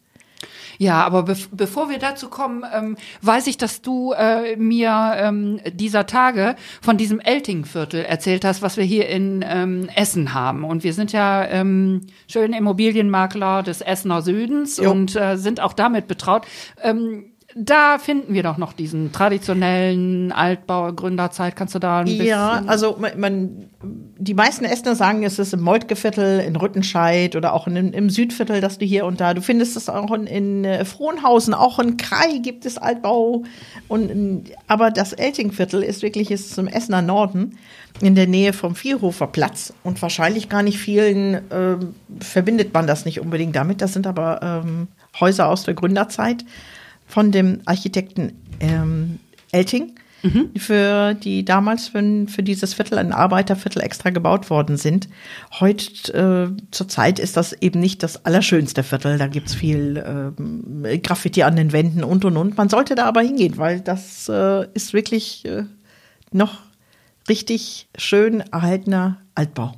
Ja, 0.78 1.04
aber 1.04 1.22
be 1.22 1.36
bevor 1.52 1.88
wir 1.88 1.98
dazu 1.98 2.28
kommen, 2.28 2.64
ähm, 2.72 2.96
weiß 3.22 3.46
ich, 3.46 3.56
dass 3.56 3.82
du 3.82 4.12
äh, 4.12 4.56
mir 4.56 5.14
ähm, 5.16 5.60
dieser 5.72 6.06
Tage 6.06 6.56
von 6.80 6.96
diesem 6.96 7.20
Eltingviertel 7.20 8.04
erzählt 8.04 8.44
hast, 8.44 8.62
was 8.62 8.76
wir 8.76 8.84
hier 8.84 9.08
in 9.08 9.44
ähm, 9.46 9.88
Essen 9.94 10.34
haben. 10.34 10.64
Und 10.64 10.84
wir 10.84 10.92
sind 10.92 11.12
ja 11.12 11.44
ähm, 11.46 12.02
schöne 12.28 12.58
Immobilienmakler 12.58 13.62
des 13.62 13.80
Essener 13.80 14.22
Südens 14.22 14.78
jo. 14.78 14.90
und 14.90 15.16
äh, 15.16 15.36
sind 15.36 15.60
auch 15.60 15.72
damit 15.72 16.08
betraut. 16.08 16.46
Ähm, 16.82 17.32
da 17.58 17.96
finden 17.96 18.34
wir 18.34 18.42
doch 18.42 18.58
noch 18.58 18.74
diesen 18.74 19.12
traditionellen 19.12 20.30
Altbau 20.30 20.92
Gründerzeit. 20.92 21.56
Kannst 21.56 21.74
du 21.74 21.78
da 21.78 22.00
ein 22.00 22.04
bisschen? 22.04 22.26
Ja, 22.26 22.62
also 22.66 22.98
man, 23.00 23.18
man 23.18 23.70
die 24.18 24.34
meisten 24.34 24.66
Essener 24.66 24.94
sagen, 24.94 25.22
es 25.22 25.38
ist 25.38 25.54
im 25.54 25.62
Moltkeviertel, 25.62 26.40
in 26.40 26.54
Rüttenscheid 26.54 27.34
oder 27.34 27.54
auch 27.54 27.66
in, 27.66 27.76
im 27.76 28.10
Südviertel, 28.10 28.60
dass 28.60 28.76
du 28.76 28.84
hier 28.84 29.06
und 29.06 29.22
da. 29.22 29.32
Du 29.32 29.40
findest 29.40 29.74
es 29.74 29.88
auch 29.88 30.12
in, 30.12 30.26
in 30.26 30.64
äh, 30.66 30.84
Frohnhausen, 30.84 31.54
auch 31.54 31.78
in 31.78 31.96
Krai 31.96 32.40
gibt 32.42 32.66
es 32.66 32.76
Altbau. 32.76 33.44
Und 33.88 34.10
in, 34.10 34.44
aber 34.66 34.90
das 34.90 35.14
Eltingviertel 35.14 35.82
ist 35.82 36.02
wirklich 36.02 36.30
ist 36.30 36.58
im 36.58 36.68
Essener 36.68 37.00
Norden 37.00 37.56
in 38.02 38.14
der 38.14 38.26
Nähe 38.26 38.52
vom 38.52 38.74
Vierhofer 38.74 39.28
Platz 39.28 39.72
und 39.82 40.02
wahrscheinlich 40.02 40.50
gar 40.50 40.62
nicht 40.62 40.76
vielen 40.76 41.50
äh, 41.50 41.78
verbindet 42.20 42.74
man 42.74 42.86
das 42.86 43.06
nicht 43.06 43.20
unbedingt 43.20 43.56
damit. 43.56 43.80
Das 43.80 43.94
sind 43.94 44.06
aber 44.06 44.40
ähm, 44.42 44.88
Häuser 45.18 45.48
aus 45.48 45.64
der 45.64 45.72
Gründerzeit 45.72 46.44
von 47.06 47.32
dem 47.32 47.60
Architekten 47.64 48.32
ähm, 48.60 49.18
Elting, 49.52 49.94
mhm. 50.22 50.50
für 50.56 51.14
die 51.14 51.44
damals 51.44 51.88
für, 51.88 52.26
für 52.26 52.42
dieses 52.42 52.74
Viertel 52.74 52.98
ein 52.98 53.12
Arbeiterviertel 53.12 53.82
extra 53.82 54.10
gebaut 54.10 54.50
worden 54.50 54.76
sind. 54.76 55.08
Heute 55.60 56.52
äh, 56.56 56.62
zur 56.70 56.88
Zeit 56.88 57.18
ist 57.18 57.36
das 57.36 57.52
eben 57.54 57.80
nicht 57.80 58.02
das 58.02 58.24
allerschönste 58.24 58.82
Viertel. 58.82 59.18
Da 59.18 59.28
gibt's 59.28 59.54
viel 59.54 60.34
äh, 60.84 60.98
Graffiti 60.98 61.42
an 61.42 61.56
den 61.56 61.72
Wänden 61.72 62.04
und 62.04 62.24
und 62.24 62.36
und. 62.36 62.56
Man 62.56 62.68
sollte 62.68 62.94
da 62.94 63.04
aber 63.04 63.22
hingehen, 63.22 63.56
weil 63.56 63.80
das 63.80 64.28
äh, 64.28 64.66
ist 64.74 64.92
wirklich 64.92 65.44
äh, 65.44 65.64
noch 66.32 66.58
richtig 67.28 67.88
schön 67.96 68.40
erhaltener 68.40 69.18
Altbau. 69.34 69.74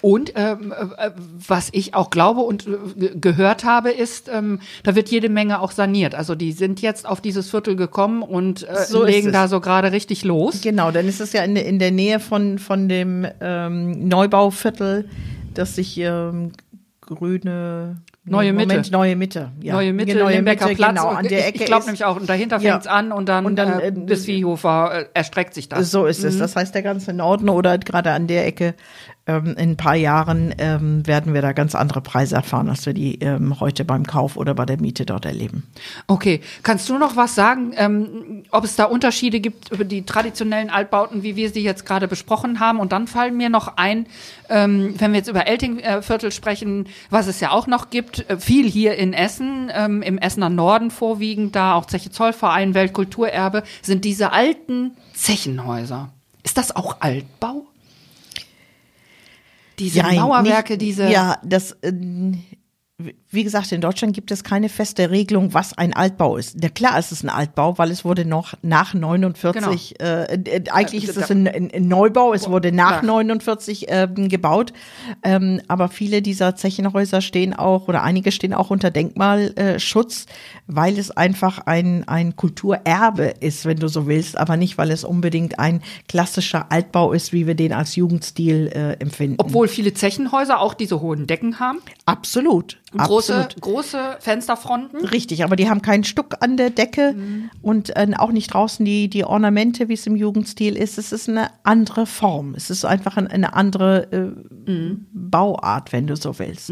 Und 0.00 0.32
ähm, 0.36 0.72
äh, 0.96 1.10
was 1.46 1.70
ich 1.72 1.94
auch 1.94 2.10
glaube 2.10 2.40
und 2.42 2.68
äh, 2.68 3.16
gehört 3.16 3.64
habe, 3.64 3.90
ist, 3.90 4.30
ähm, 4.32 4.60
da 4.84 4.94
wird 4.94 5.08
jede 5.08 5.28
Menge 5.28 5.60
auch 5.60 5.72
saniert. 5.72 6.14
Also 6.14 6.36
die 6.36 6.52
sind 6.52 6.80
jetzt 6.80 7.04
auf 7.08 7.20
dieses 7.20 7.50
Viertel 7.50 7.74
gekommen 7.74 8.22
und 8.22 8.62
äh, 8.68 8.76
So 8.86 9.04
legen 9.04 9.32
da 9.32 9.48
so 9.48 9.60
gerade 9.60 9.90
richtig 9.90 10.22
los. 10.24 10.60
Genau, 10.60 10.92
dann 10.92 11.08
ist 11.08 11.20
es 11.20 11.32
ja 11.32 11.42
in, 11.42 11.56
der- 11.56 11.66
in 11.66 11.80
der 11.80 11.90
Nähe 11.90 12.20
von, 12.20 12.60
von 12.60 12.88
dem 12.88 13.26
ähm, 13.40 14.06
Neubauviertel, 14.06 15.08
das 15.54 15.74
sich 15.74 15.98
ähm, 15.98 16.52
grüne 17.00 17.96
Neue 18.28 18.52
Mitte. 18.52 18.68
Moment, 18.68 18.90
neue 18.90 19.16
Mitte. 19.16 19.52
Ja. 19.60 19.74
Neue 19.74 19.92
Mitte, 19.92 20.16
Neue 20.16 20.36
Limbecker 20.36 20.66
Mitte, 20.66 20.76
Platz. 20.76 20.90
Genau, 20.90 21.08
an 21.08 21.26
der 21.26 21.46
Ecke 21.48 21.58
ich 21.58 21.64
glaube 21.66 21.84
nämlich 21.86 22.04
auch, 22.04 22.16
und 22.16 22.28
dahinter 22.28 22.58
Ja. 22.58 22.72
fängt's 22.72 22.86
an 22.86 23.12
und 23.12 23.28
dann, 23.28 23.46
Und 23.46 23.56
dann, 23.56 23.80
äh, 23.80 23.88
äh, 23.88 23.90
bis 23.90 24.26
Wiehofer 24.26 25.00
äh, 25.00 25.06
erstreckt 25.14 25.54
sich 25.54 25.68
das. 25.68 25.90
So 25.90 26.06
ist 26.06 26.24
es. 26.24 26.38
Das 26.38 26.56
heißt, 26.56 26.74
der 26.74 26.82
ganze 26.82 27.12
Norden 27.12 27.48
oder 27.48 27.78
gerade 27.78 28.12
an 28.12 28.26
der 28.26 28.46
Ecke 28.46 28.74
ähm, 29.28 29.54
in 29.58 29.70
ein 29.72 29.76
paar 29.76 29.94
Jahren 29.94 30.54
ähm, 30.58 31.06
werden 31.06 31.34
wir 31.34 31.42
da 31.42 31.52
ganz 31.52 31.74
andere 31.74 32.00
Preise 32.00 32.34
erfahren, 32.36 32.68
als 32.70 32.86
wir 32.86 32.94
die 32.94 33.20
ähm, 33.20 33.60
heute 33.60 33.84
beim 33.84 34.06
Kauf 34.06 34.36
oder 34.36 34.54
bei 34.54 34.64
der 34.64 34.80
Miete 34.80 35.04
dort 35.04 35.26
erleben. 35.26 35.64
Okay, 36.06 36.40
kannst 36.62 36.88
du 36.88 36.96
noch 36.96 37.14
was 37.16 37.34
sagen, 37.34 37.72
ähm, 37.76 38.44
ob 38.50 38.64
es 38.64 38.74
da 38.74 38.84
Unterschiede 38.84 39.40
gibt 39.40 39.70
über 39.70 39.84
die 39.84 40.04
traditionellen 40.06 40.70
Altbauten, 40.70 41.22
wie 41.22 41.36
wir 41.36 41.50
sie 41.50 41.62
jetzt 41.62 41.84
gerade 41.84 42.08
besprochen 42.08 42.58
haben? 42.58 42.80
Und 42.80 42.92
dann 42.92 43.06
fallen 43.06 43.36
mir 43.36 43.50
noch 43.50 43.76
ein, 43.76 44.06
ähm, 44.48 44.94
wenn 44.98 45.12
wir 45.12 45.18
jetzt 45.18 45.28
über 45.28 45.46
Eltingviertel 45.46 46.32
sprechen, 46.32 46.86
was 47.10 47.26
es 47.26 47.40
ja 47.40 47.50
auch 47.50 47.66
noch 47.66 47.90
gibt, 47.90 48.17
äh, 48.28 48.38
viel 48.38 48.68
hier 48.68 48.96
in 48.96 49.12
Essen, 49.12 49.70
ähm, 49.74 50.02
im 50.02 50.18
Essener 50.18 50.48
Norden 50.50 50.90
vorwiegend, 50.90 51.54
da 51.56 51.74
auch 51.74 51.86
Zeche 51.86 52.10
Zollverein, 52.10 52.74
Weltkulturerbe, 52.74 53.62
sind 53.82 54.04
diese 54.04 54.32
alten 54.32 54.92
Zechenhäuser. 55.14 56.12
Ist 56.42 56.56
das 56.58 56.74
auch 56.74 56.96
Altbau? 57.00 57.66
Diese 59.78 59.98
Ja, 59.98 60.12
Mauerwerke, 60.12 60.72
nicht- 60.74 60.82
diese. 60.82 61.08
Ja, 61.10 61.38
das. 61.44 61.76
ähm, 61.82 62.42
wie 63.30 63.44
gesagt, 63.44 63.72
in 63.72 63.82
Deutschland 63.82 64.14
gibt 64.14 64.30
es 64.30 64.42
keine 64.42 64.70
feste 64.70 65.10
Regelung, 65.10 65.52
was 65.52 65.76
ein 65.76 65.92
Altbau 65.92 66.38
ist. 66.38 66.56
Na 66.62 66.70
klar, 66.70 66.98
ist 66.98 67.12
es 67.12 67.22
ein 67.22 67.28
Altbau, 67.28 67.76
weil 67.76 67.90
es 67.90 68.02
wurde 68.04 68.24
noch 68.24 68.54
nach 68.62 68.94
49, 68.94 70.00
äh, 70.00 70.22
äh, 70.34 70.64
eigentlich 70.70 71.04
Äh, 71.04 71.10
ist 71.10 71.16
es 71.18 71.30
ein, 71.30 71.46
ein, 71.46 71.88
Neubau, 71.88 72.32
es 72.32 72.48
wurde 72.48 72.72
nach 72.72 73.00
klar. 73.00 73.22
49 73.22 73.86
ähm, 73.88 74.28
gebaut. 74.30 74.72
Ähm, 75.22 75.60
aber 75.68 75.88
viele 75.88 76.22
dieser 76.22 76.56
Zechenhäuser 76.56 77.20
stehen 77.20 77.52
auch, 77.52 77.86
oder 77.86 78.02
einige 78.02 78.32
stehen 78.32 78.54
auch 78.54 78.70
unter 78.70 78.90
Denkmalschutz, 78.90 80.24
weil 80.66 80.98
es 80.98 81.10
einfach 81.10 81.58
ein, 81.66 82.08
ein 82.08 82.34
Kulturerbe 82.34 83.34
ist, 83.40 83.66
wenn 83.66 83.78
du 83.78 83.88
so 83.88 84.06
willst, 84.06 84.38
aber 84.38 84.56
nicht, 84.56 84.78
weil 84.78 84.90
es 84.90 85.04
unbedingt 85.04 85.58
ein 85.58 85.82
klassischer 86.08 86.72
Altbau 86.72 87.12
ist, 87.12 87.34
wie 87.34 87.46
wir 87.46 87.54
den 87.54 87.74
als 87.74 87.94
Jugendstil 87.94 88.68
äh, 88.74 88.92
empfinden. 89.02 89.36
Obwohl 89.38 89.68
viele 89.68 89.92
Zechenhäuser 89.92 90.60
auch 90.60 90.72
diese 90.72 91.02
hohen 91.02 91.26
Decken 91.26 91.60
haben. 91.60 91.80
Absolut. 92.06 92.78
Große, 93.18 93.34
Absolut. 93.34 93.60
große 93.60 94.16
Fensterfronten. 94.20 95.04
Richtig, 95.04 95.42
aber 95.42 95.56
die 95.56 95.68
haben 95.68 95.82
keinen 95.82 96.04
Stuck 96.04 96.36
an 96.40 96.56
der 96.56 96.70
Decke 96.70 97.16
und 97.62 97.96
äh, 97.96 98.06
auch 98.16 98.30
nicht 98.30 98.54
draußen 98.54 98.84
die, 98.84 99.08
die 99.08 99.24
Ornamente, 99.24 99.88
wie 99.88 99.94
es 99.94 100.06
im 100.06 100.14
Jugendstil 100.14 100.76
ist. 100.76 100.98
Es 100.98 101.10
ist 101.10 101.28
eine 101.28 101.50
andere 101.64 102.06
Form. 102.06 102.54
Es 102.54 102.70
ist 102.70 102.84
einfach 102.84 103.16
ein, 103.16 103.26
eine 103.26 103.54
andere 103.54 104.34
äh, 104.66 104.94
Bauart, 105.12 105.92
wenn 105.92 106.06
du 106.06 106.14
so 106.14 106.38
willst. 106.38 106.70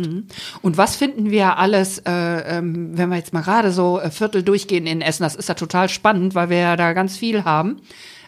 Und 0.63 0.77
was 0.77 0.95
finden 0.95 1.31
wir 1.31 1.59
alles, 1.59 1.99
äh, 2.07 2.13
ähm, 2.13 2.97
wenn 2.97 3.09
wir 3.09 3.17
jetzt 3.17 3.33
mal 3.33 3.43
gerade 3.43 3.73
so 3.73 4.01
äh, 4.01 4.11
Viertel 4.13 4.45
durchgehen 4.45 4.87
in 4.87 5.01
Essen? 5.01 5.25
Das 5.25 5.35
ist 5.35 5.49
ja 5.49 5.55
total 5.55 5.89
spannend, 5.89 6.37
weil 6.37 6.49
wir 6.51 6.59
ja 6.59 6.77
da 6.77 6.93
ganz 6.93 7.17
viel 7.17 7.45
haben. 7.45 7.81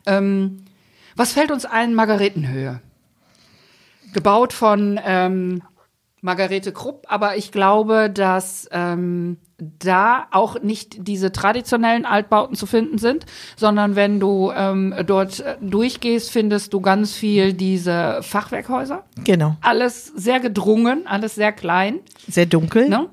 Ähm, 0.06 0.64
was 1.14 1.32
fällt 1.32 1.52
uns 1.52 1.64
ein? 1.64 1.94
Margaretenhöhe. 1.94 2.80
Gebaut 4.12 4.52
von 4.52 4.98
ähm, 5.04 5.62
Margarete 6.20 6.72
Krupp, 6.72 7.06
aber 7.08 7.36
ich 7.36 7.52
glaube, 7.52 8.10
dass 8.10 8.68
ähm, 8.72 9.38
da 9.58 10.26
auch 10.30 10.60
nicht 10.60 11.06
diese 11.06 11.32
traditionellen 11.32 12.04
Altbauten 12.04 12.54
zu 12.56 12.66
finden 12.66 12.98
sind, 12.98 13.26
sondern 13.56 13.96
wenn 13.96 14.20
du 14.20 14.52
ähm, 14.54 14.94
dort 15.06 15.40
äh, 15.40 15.56
durchgehst, 15.60 16.30
findest 16.30 16.72
du 16.72 16.80
ganz 16.80 17.12
viel 17.14 17.52
diese 17.52 18.20
Fachwerkhäuser. 18.22 19.04
Genau. 19.24 19.56
Alles 19.60 20.06
sehr 20.06 20.40
gedrungen, 20.40 21.06
alles 21.06 21.34
sehr 21.34 21.52
klein, 21.52 22.00
Sehr 22.28 22.46
dunkel. 22.46 22.88
ne? 22.88 23.08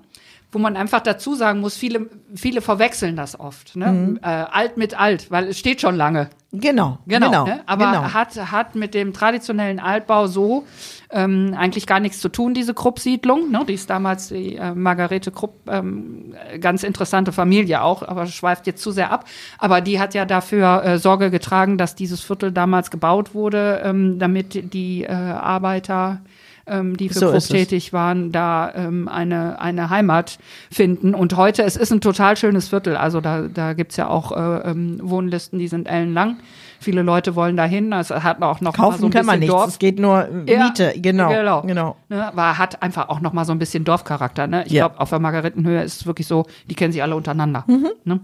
Wo 0.56 0.60
man 0.60 0.78
einfach 0.78 1.02
dazu 1.02 1.36
sagen 1.36 1.60
muss, 1.60 1.76
viele, 1.76 2.10
viele 2.34 2.62
verwechseln 2.62 3.18
das 3.18 3.38
oft, 3.38 3.76
ne? 3.76 4.18
Äh, 4.22 4.28
alt 4.28 4.78
mit 4.78 4.98
alt, 4.98 5.30
weil 5.30 5.50
es 5.50 5.60
steht 5.60 5.82
schon 5.82 5.98
lange. 5.98 6.30
Genau. 6.54 7.00
Genau, 7.06 7.28
Genau. 7.28 7.46
ne? 7.46 7.60
aber 7.66 7.86
genau. 7.88 8.14
hat, 8.14 8.52
hat 8.52 8.76
mit 8.76 8.94
dem 8.94 9.12
traditionellen 9.12 9.82
Altbau 9.82 10.28
so 10.28 10.64
ähm, 11.10 11.54
eigentlich 11.58 11.88
gar 11.88 12.00
nichts 12.00 12.22
zu 12.22 12.30
tun, 12.30 12.54
diese 12.54 12.74
Krupp-Siedlung. 12.74 13.52
Ne? 13.52 13.66
Die 13.68 13.74
ist 13.74 13.90
damals 13.90 14.30
die 14.30 14.56
äh, 14.56 14.74
Margarete 14.74 15.32
Krupp, 15.32 15.70
ähm, 15.70 16.34
ganz 16.62 16.84
interessante 16.84 17.34
Familie 17.34 17.82
auch, 17.82 18.02
aber 18.02 18.26
schweift 18.26 18.66
jetzt 18.66 18.82
zu 18.82 18.92
sehr 18.92 19.12
ab. 19.12 19.26
Aber 19.58 19.82
die 19.82 20.00
hat 20.00 20.14
ja 20.14 20.24
dafür 20.24 20.86
äh, 20.86 20.98
Sorge 21.00 21.32
getragen, 21.32 21.78
dass 21.78 21.96
dieses 21.96 22.22
Viertel 22.22 22.54
damals 22.54 22.92
gebaut 22.92 23.34
wurde, 23.34 23.82
ähm, 23.84 24.20
damit 24.20 24.74
die 24.74 25.04
äh, 25.04 25.12
Arbeiter 25.12 26.22
ähm, 26.68 26.98
die 26.98 27.10
für 27.10 27.20
So 27.20 27.32
Krupp 27.32 27.44
tätig 27.44 27.94
waren, 27.94 28.32
da 28.32 28.72
ähm, 28.76 29.08
eine, 29.08 29.60
eine 29.60 29.90
Heimat 29.90 30.40
finden. 30.72 31.14
Und 31.16 31.36
heute, 31.38 31.64
es 31.64 31.76
ist 31.76 31.92
ein 31.92 32.02
total 32.02 32.38
schönes 32.38 32.70
Viertel. 32.70 32.98
Also 32.98 33.22
da, 33.22 33.44
da 33.48 33.74
gibt's 33.74 33.98
ja 33.98 34.08
auch 34.08 34.32
äh, 34.32 34.70
ähm, 34.72 35.00
Wohnlisten, 35.02 35.60
die 35.60 35.68
sind 35.68 35.88
ellenlang. 35.88 36.38
Viele 36.80 37.02
Leute 37.04 37.36
wollen 37.36 37.56
dahin. 37.58 37.92
Es 37.94 38.10
hat 38.12 38.42
auch 38.42 38.62
noch 38.62 38.78
mal 38.78 38.84
Kaufen 38.84 39.00
so 39.00 39.06
ein 39.08 39.12
kann 39.12 39.26
man 39.26 39.40
nichts. 39.40 39.54
Dorf. 39.54 39.68
Es 39.70 39.80
geht 39.80 39.98
nur 40.00 40.28
Ja, 40.46 40.66
Miete. 40.66 40.94
Genau. 40.98 41.30
Genau. 41.30 41.62
genau. 41.62 41.96
Ne, 42.10 42.28
aber 42.28 42.58
hat 42.58 42.82
einfach 42.84 43.10
auch 43.10 43.22
noch 43.22 43.34
mal 43.34 43.46
so 43.46 43.54
ein 43.54 43.60
bisschen 43.60 43.84
Dorfcharakter. 43.86 44.48
Ne? 44.48 44.64
Ich 44.66 44.74
Ja. 44.74 44.88
glaube, 44.88 45.00
auf 45.02 45.10
der 45.10 45.20
Margaretenhöhe 45.20 45.82
ist 45.84 46.02
es 46.02 46.06
wirklich 46.06 46.28
so, 46.28 46.46
die 46.70 46.76
kennen 46.76 46.92
sich 46.92 47.02
alle 47.02 47.16
untereinander. 47.16 47.64
Mhm. 47.68 47.90
Ne? 48.04 48.20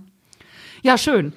Ja, 0.84 0.98
schön. 0.98 1.34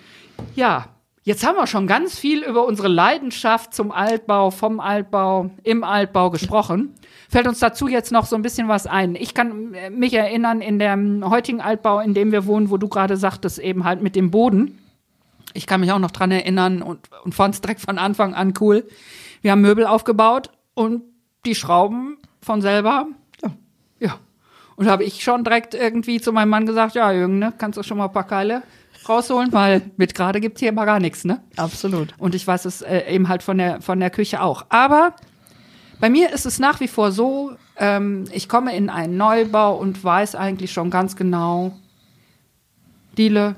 Ja, 0.57 0.87
jetzt 1.25 1.45
haben 1.45 1.57
wir 1.57 1.67
schon 1.67 1.87
ganz 1.87 2.19
viel 2.19 2.45
über 2.45 2.65
unsere 2.67 2.89
Leidenschaft 2.89 3.75
zum 3.75 3.91
Altbau, 3.91 4.51
vom 4.51 4.79
Altbau, 4.79 5.51
im 5.65 5.83
Altbau 5.83 6.31
gesprochen. 6.31 6.95
Fällt 7.29 7.49
uns 7.49 7.59
dazu 7.59 7.89
jetzt 7.89 8.13
noch 8.13 8.27
so 8.27 8.37
ein 8.37 8.43
bisschen 8.43 8.69
was 8.69 8.87
ein. 8.87 9.17
Ich 9.17 9.35
kann 9.35 9.75
mich 9.91 10.15
erinnern, 10.15 10.61
in 10.61 10.79
dem 10.79 11.29
heutigen 11.29 11.61
Altbau, 11.61 11.99
in 12.01 12.15
dem 12.15 12.31
wir 12.31 12.47
wohnen, 12.47 12.71
wo 12.71 12.77
du 12.77 12.89
gerade 12.89 13.17
sagtest, 13.17 13.59
eben 13.59 13.85
halt 13.85 14.03
mit 14.03 14.15
dem 14.15 14.31
Boden. 14.31 14.79
Ich 15.55 15.67
kann 15.67 15.81
mich 15.81 15.93
auch 15.93 15.99
noch 15.99 16.11
dran 16.11 16.31
erinnern 16.31 16.83
und, 16.83 17.01
und 17.25 17.35
fand 17.35 17.55
es 17.55 17.61
direkt 17.61 17.81
von 17.81 17.99
Anfang 17.99 18.35
an 18.35 18.55
cool. 18.61 18.87
Wir 19.41 19.53
haben 19.53 19.63
Möbel 19.63 19.87
aufgebaut 19.87 20.51
und 20.75 21.03
die 21.47 21.55
Schrauben 21.55 22.19
von 22.41 22.61
selber. 22.61 23.07
Ja. 23.43 23.51
ja. 23.99 24.19
Und 24.77 24.89
habe 24.89 25.05
ich 25.05 25.23
schon 25.23 25.45
direkt 25.45 25.75
irgendwie 25.75 26.21
zu 26.21 26.33
meinem 26.33 26.51
Mann 26.51 26.67
gesagt, 26.67 26.95
ja, 26.95 27.13
Jürgen, 27.13 27.39
ne, 27.39 27.53
kannst 27.57 27.79
du 27.79 27.83
schon 27.83 27.99
mal 27.99 28.07
ein 28.07 28.13
paar 28.13 28.27
Keile 28.27 28.63
rausholen, 29.09 29.53
weil 29.53 29.91
mit 29.97 30.15
gerade 30.15 30.41
gibt's 30.41 30.61
hier 30.61 30.71
immer 30.71 30.87
gar 30.87 31.01
nichts, 31.01 31.25
ne? 31.25 31.43
Absolut. 31.57 32.15
Und 32.19 32.35
ich 32.35 32.47
weiß 32.47 32.65
es 32.65 32.83
äh, 32.83 33.05
eben 33.09 33.29
halt 33.29 33.43
von 33.43 33.59
der, 33.59 33.81
von 33.81 34.01
der 34.01 34.11
Küche 34.11 34.43
auch. 34.43 34.67
Aber 34.69 35.15
bei 36.01 36.11
mir 36.11 36.33
ist 36.33 36.47
es 36.47 36.59
nach 36.59 36.81
wie 36.81 36.89
vor 36.89 37.13
so, 37.13 37.53
ähm, 37.77 38.25
ich 38.33 38.49
komme 38.49 38.77
in 38.77 38.91
einen 38.91 39.17
Neubau 39.17 39.77
und 39.77 40.03
weiß 40.03 40.35
eigentlich 40.35 40.73
schon 40.73 40.91
ganz 40.91 41.17
genau, 41.17 41.79
Diele, 43.17 43.57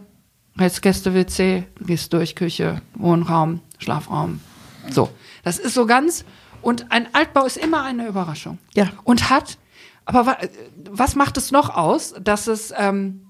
jetzt 0.59 0.83
Gäste-WC, 0.83 1.65
du 1.79 1.85
gehst 1.85 2.13
durch 2.13 2.35
Küche, 2.35 2.83
Wohnraum, 2.95 3.61
Schlafraum. 3.79 4.41
So, 4.91 5.11
das 5.43 5.59
ist 5.59 5.75
so 5.75 5.87
ganz, 5.87 6.25
und 6.63 6.91
ein 6.91 7.15
Altbau 7.15 7.45
ist 7.45 7.57
immer 7.57 7.83
eine 7.83 8.07
Überraschung. 8.07 8.59
Ja. 8.75 8.89
Und 9.05 9.31
hat, 9.31 9.59
aber 10.05 10.27
wa, 10.27 10.37
was 10.91 11.15
macht 11.15 11.37
es 11.37 11.53
noch 11.53 11.71
aus, 11.71 12.15
dass 12.21 12.47
es, 12.47 12.73
ähm, 12.77 13.26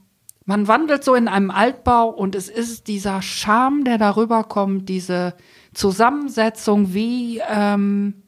man 0.46 0.68
wandelt 0.68 1.04
so 1.04 1.14
in 1.14 1.28
einem 1.28 1.50
Altbau 1.50 2.08
und 2.08 2.34
es 2.36 2.48
ist 2.48 2.86
dieser 2.86 3.20
Charme, 3.20 3.84
der 3.84 3.98
darüber 3.98 4.44
kommt, 4.44 4.88
diese 4.88 5.34
Zusammensetzung, 5.74 6.94
wie 6.94 7.42
ähm, 7.50 8.22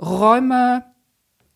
Räume 0.00 0.84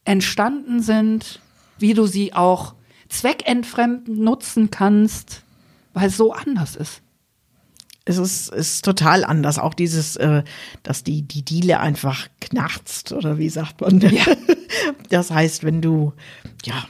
entstanden 0.04 0.80
sind, 0.80 1.40
wie 1.78 1.92
du 1.92 2.06
sie 2.06 2.32
auch 2.32 2.74
zweckentfremdend 3.10 4.18
nutzen 4.18 4.70
kannst, 4.70 5.42
weil 5.92 6.08
es 6.08 6.16
so 6.16 6.32
anders 6.32 6.74
ist. 6.74 7.02
Es 8.06 8.16
ist, 8.16 8.48
ist 8.48 8.86
total 8.86 9.22
anders. 9.24 9.58
Auch 9.58 9.74
dieses, 9.74 10.16
äh, 10.16 10.42
dass 10.82 11.04
die, 11.04 11.20
die 11.20 11.42
Diele 11.44 11.80
einfach 11.80 12.28
knarzt, 12.40 13.12
oder 13.12 13.36
wie 13.36 13.50
sagt 13.50 13.82
man? 13.82 14.00
Ja. 14.00 14.24
Das 15.08 15.30
heißt, 15.30 15.64
wenn 15.64 15.80
du, 15.80 16.12
ja, 16.64 16.84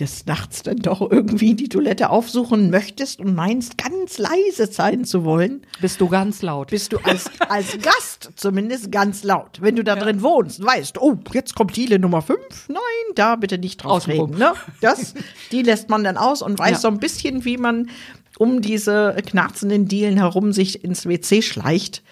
des 0.00 0.26
Nachts 0.26 0.62
dann 0.64 0.78
doch 0.78 1.00
irgendwie 1.08 1.54
die 1.54 1.68
Toilette 1.68 2.10
aufsuchen 2.10 2.68
möchtest 2.70 3.20
und 3.20 3.34
meinst, 3.34 3.78
ganz 3.78 4.18
leise 4.18 4.66
sein 4.70 5.04
zu 5.04 5.24
wollen, 5.24 5.64
Bist 5.80 6.00
du 6.00 6.08
ganz 6.08 6.42
laut. 6.42 6.70
bist 6.70 6.92
du 6.92 6.98
als, 6.98 7.30
als 7.48 7.78
Gast 7.80 8.30
zumindest 8.34 8.90
ganz 8.90 9.22
laut. 9.22 9.60
Wenn 9.60 9.76
du 9.76 9.84
da 9.84 9.94
drin 9.94 10.20
wohnst 10.22 10.58
und 10.60 10.66
weißt, 10.66 11.00
oh, 11.00 11.16
jetzt 11.32 11.54
kommt 11.54 11.76
Diele 11.76 11.98
Nummer 12.00 12.22
5, 12.22 12.38
nein, 12.68 12.78
da 13.14 13.36
bitte 13.36 13.56
nicht 13.58 13.84
drauf 13.84 13.92
Außenrum. 14.02 14.30
reden. 14.30 14.38
Ne? 14.40 14.52
Das, 14.80 15.14
die 15.52 15.62
lässt 15.62 15.88
man 15.88 16.02
dann 16.02 16.16
aus 16.16 16.42
und 16.42 16.58
weiß 16.58 16.70
Ja. 16.72 16.78
so 16.78 16.88
ein 16.88 16.98
bisschen, 16.98 17.44
wie 17.44 17.56
man 17.56 17.88
um 18.36 18.60
diese 18.62 19.14
knarzenden 19.24 19.86
Dielen 19.86 20.16
herum 20.16 20.52
sich 20.52 20.82
ins 20.82 21.06
WC 21.06 21.40
schleicht. 21.40 22.02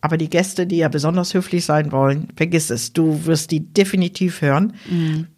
Aber 0.00 0.16
die 0.16 0.30
Gäste, 0.30 0.64
die 0.66 0.76
ja 0.76 0.88
besonders 0.88 1.34
höflich 1.34 1.64
sein 1.64 1.90
wollen, 1.90 2.28
vergiss 2.36 2.70
es. 2.70 2.92
Du 2.92 3.26
wirst 3.26 3.50
die 3.50 3.60
definitiv 3.60 4.40
hören. 4.42 4.74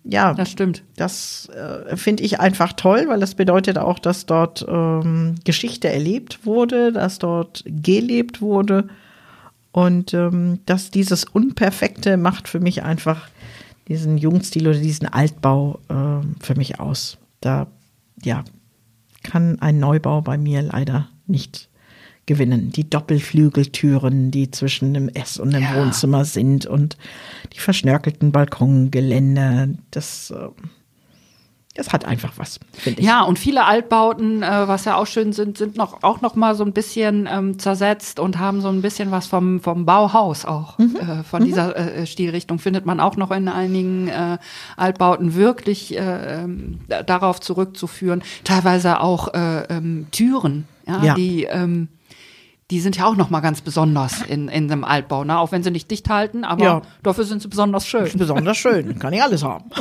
Ja, 0.04 0.34
Das 0.34 0.50
stimmt. 0.50 0.82
das 0.96 1.48
äh, 1.48 1.96
finde 1.96 2.24
ich 2.24 2.40
einfach 2.40 2.74
toll, 2.74 3.06
weil 3.08 3.20
das 3.20 3.34
bedeutet 3.34 3.78
auch, 3.78 3.98
dass 3.98 4.26
dort 4.26 4.66
ähm, 4.68 5.36
Geschichte 5.44 5.88
erlebt 5.88 6.44
wurde, 6.44 6.92
dass 6.92 7.18
dort 7.18 7.64
gelebt 7.66 8.42
wurde. 8.42 8.88
Und 9.72 10.12
ähm, 10.12 10.58
dass 10.66 10.90
dieses 10.90 11.24
Unperfekte 11.24 12.18
macht 12.18 12.46
für 12.46 12.60
mich 12.60 12.82
einfach 12.82 13.28
diesen 13.88 14.18
Jugendstil 14.18 14.68
oder 14.68 14.78
diesen 14.78 15.06
Altbau 15.08 15.78
ähm, 15.88 16.34
für 16.40 16.54
mich 16.54 16.80
aus. 16.80 17.16
Da, 17.40 17.66
ja, 18.22 18.44
kann 19.22 19.58
ein 19.60 19.78
Neubau 19.78 20.20
bei 20.20 20.36
mir 20.36 20.60
leider 20.60 21.08
nicht 21.26 21.69
gewinnen. 22.30 22.70
Die 22.70 22.88
Doppelflügeltüren, 22.88 24.30
die 24.30 24.50
zwischen 24.52 24.94
dem 24.94 25.08
Ess- 25.08 25.38
und 25.40 25.52
dem 25.52 25.62
Ja. 25.62 25.74
Wohnzimmer 25.74 26.24
sind 26.24 26.64
und 26.64 26.96
die 27.52 27.58
verschnörkelten 27.58 28.30
Balkongeländer, 28.30 29.68
das, 29.90 30.30
äh, 30.30 30.48
das 31.74 31.92
hat 31.92 32.04
einfach 32.04 32.32
was, 32.36 32.60
finde 32.72 33.00
ich. 33.00 33.06
Ja, 33.06 33.22
und 33.22 33.38
viele 33.38 33.64
Altbauten, 33.64 34.42
äh, 34.42 34.68
was 34.68 34.84
ja 34.84 34.96
auch 34.96 35.06
schön 35.06 35.32
sind, 35.32 35.56
sind 35.58 35.76
noch 35.76 36.02
auch 36.02 36.20
noch 36.20 36.34
mal 36.36 36.54
so 36.54 36.64
ein 36.64 36.72
bisschen 36.72 37.28
ähm, 37.30 37.58
zersetzt 37.58 38.20
und 38.20 38.38
haben 38.38 38.60
so 38.60 38.68
ein 38.68 38.82
bisschen 38.82 39.10
was 39.10 39.26
vom 39.28 39.60
vom 39.60 39.86
Bauhaus 39.86 40.44
auch. 40.44 40.78
Äh, 40.78 41.22
von 41.24 41.44
dieser 41.44 41.76
äh, 41.76 42.06
Stilrichtung 42.06 42.58
findet 42.58 42.86
man 42.86 43.00
auch 43.00 43.16
noch 43.16 43.30
in 43.30 43.48
einigen 43.48 44.08
äh, 44.08 44.38
Altbauten 44.76 45.34
wirklich 45.34 45.96
äh, 45.96 46.42
ähm, 46.42 46.80
da- 46.88 47.02
darauf 47.02 47.40
zurückzuführen. 47.40 48.22
Teilweise 48.44 49.00
auch 49.00 49.32
äh, 49.34 49.62
ähm, 49.70 50.06
Türen, 50.10 50.66
ja, 50.86 51.02
Ja. 51.04 51.14
die 51.14 51.44
ähm, 51.44 51.88
die 52.70 52.80
sind 52.80 52.96
ja 52.96 53.04
auch 53.06 53.16
noch 53.16 53.30
mal 53.30 53.40
ganz 53.40 53.60
besonders 53.60 54.22
in, 54.22 54.48
in 54.48 54.70
einem 54.70 54.84
Altbau, 54.84 55.24
ne? 55.24 55.38
auch 55.38 55.52
wenn 55.52 55.62
sie 55.62 55.70
nicht 55.70 55.90
dicht 55.90 56.08
halten, 56.08 56.44
aber 56.44 56.64
Ja. 56.64 56.82
dafür 57.02 57.24
sind 57.24 57.42
sie 57.42 57.48
besonders 57.48 57.86
schön. 57.86 58.10
Besonders 58.16 58.56
schön, 58.56 58.98
kann 58.98 59.12
ich 59.12 59.22
alles 59.22 59.42
haben. 59.42 59.70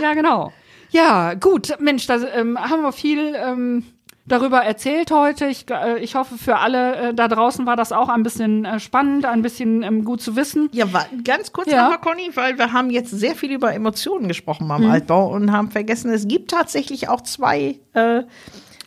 Ja, 0.00 0.14
genau. 0.14 0.52
Ja, 0.90 1.34
gut, 1.34 1.76
Mensch, 1.80 2.06
da 2.06 2.16
ähm, 2.34 2.58
haben 2.58 2.82
wir 2.82 2.92
viel 2.92 3.34
ähm, 3.36 3.84
darüber 4.26 4.58
erzählt 4.62 5.10
heute. 5.10 5.46
Ich, 5.46 5.66
äh, 5.70 5.98
ich 6.00 6.14
hoffe, 6.16 6.36
für 6.38 6.58
alle 6.58 6.96
äh, 7.10 7.14
da 7.14 7.28
draußen 7.28 7.64
war 7.66 7.76
das 7.76 7.92
auch 7.92 8.08
ein 8.08 8.22
bisschen 8.22 8.64
äh, 8.64 8.80
spannend, 8.80 9.24
ein 9.24 9.42
bisschen 9.42 9.82
ähm, 9.82 10.04
gut 10.04 10.20
zu 10.20 10.34
wissen. 10.36 10.68
Ja, 10.72 10.86
ganz 11.24 11.52
kurz 11.52 11.68
Ja. 11.70 11.82
nochmal, 11.84 12.00
Conny, 12.00 12.30
weil 12.34 12.58
wir 12.58 12.72
haben 12.72 12.90
jetzt 12.90 13.10
sehr 13.10 13.34
viel 13.36 13.52
über 13.52 13.72
Emotionen 13.72 14.28
gesprochen 14.28 14.66
beim 14.68 14.90
Altbau 14.90 15.28
und 15.32 15.52
haben 15.52 15.70
vergessen, 15.70 16.10
es 16.12 16.26
gibt 16.28 16.50
tatsächlich 16.50 17.08
auch 17.08 17.20
zwei 17.22 17.78
äh, 17.94 18.22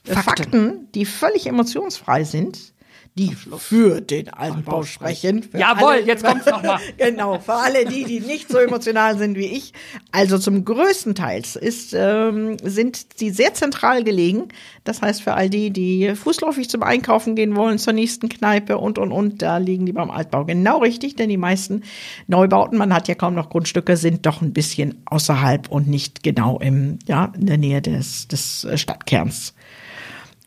Fakten. 0.06 0.24
Fakten. 0.24 0.88
die 0.94 1.06
völlig 1.06 1.48
emotionsfrei 1.48 2.24
sind, 2.24 2.74
die 3.18 3.34
für 3.34 4.02
den 4.02 4.28
Altbau 4.28 4.84
sprechen. 4.84 5.42
Für 5.44 5.58
Jawohl, 5.58 5.94
alle- 5.94 6.06
jetzt 6.06 6.26
kommt's 6.26 6.46
noch 6.46 6.62
mal. 6.62 6.80
genau, 6.98 7.40
für 7.40 7.54
alle 7.54 7.86
die, 7.86 8.04
die 8.04 8.20
nicht 8.20 8.50
so 8.50 8.58
emotional 8.58 9.18
sind 9.18 9.38
wie 9.38 9.46
ich. 9.46 9.72
Also 10.12 10.38
zum 10.38 10.66
größten 10.66 11.16
Teils 11.16 11.56
ist, 11.56 11.94
ähm, 11.98 12.58
sind 12.62 13.06
sie 13.16 13.30
sehr 13.30 13.54
zentral 13.54 14.04
gelegen. 14.04 14.50
Das 14.84 15.02
heißt, 15.02 15.22
für 15.22 15.34
all 15.34 15.50
die, 15.50 15.72
die 15.72 16.14
fußläufig 16.14 16.70
zum 16.70 16.84
Einkaufen 16.84 17.36
gehen 17.36 17.56
wollen, 17.56 17.80
zur 17.80 17.94
nächsten 17.94 18.28
Kneipe 18.28 18.78
und, 18.78 19.00
und, 19.00 19.14
und, 19.14 19.42
da 19.42 19.60
liegen 19.60 19.86
die 19.86 19.94
beim 19.94 20.12
Altbau 20.12 20.44
genau 20.44 20.80
richtig, 20.80 21.16
denn 21.16 21.30
die 21.30 21.38
meisten 21.38 21.84
Neubauten, 22.28 22.78
man 22.78 22.94
hat 22.94 23.08
ja 23.08 23.16
kaum 23.16 23.34
noch 23.34 23.50
Grundstücke, 23.50 23.96
sind 23.96 24.26
doch 24.26 24.42
ein 24.42 24.52
bisschen 24.52 25.02
außerhalb 25.06 25.72
und 25.72 25.88
nicht 25.88 26.22
genau 26.22 26.60
im, 26.60 27.00
ja, 27.08 27.32
in 27.40 27.46
der 27.46 27.58
Nähe 27.58 27.82
des, 27.82 28.28
des 28.28 28.66
äh, 28.66 28.78
Stadtkerns. 28.78 29.54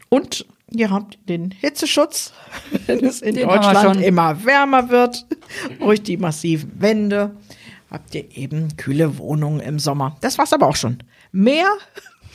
Und 0.08 0.46
ihr 0.70 0.90
habt 0.90 1.18
den 1.28 1.50
Hitzeschutz, 1.50 2.32
wenn 2.86 3.04
es 3.04 3.22
in 3.22 3.34
Den 3.34 3.48
Deutschland 3.48 3.96
schon. 3.96 4.02
immer 4.02 4.44
wärmer 4.44 4.88
wird, 4.90 5.26
durch 5.80 6.02
die 6.02 6.16
massiven 6.16 6.72
Wände, 6.80 7.36
habt 7.90 8.14
ihr 8.14 8.24
eben 8.36 8.76
kühle 8.76 9.18
Wohnungen 9.18 9.60
im 9.60 9.78
Sommer. 9.78 10.16
Das 10.20 10.38
war's 10.38 10.52
aber 10.52 10.66
auch 10.66 10.76
schon. 10.76 10.98
Mehr 11.32 11.68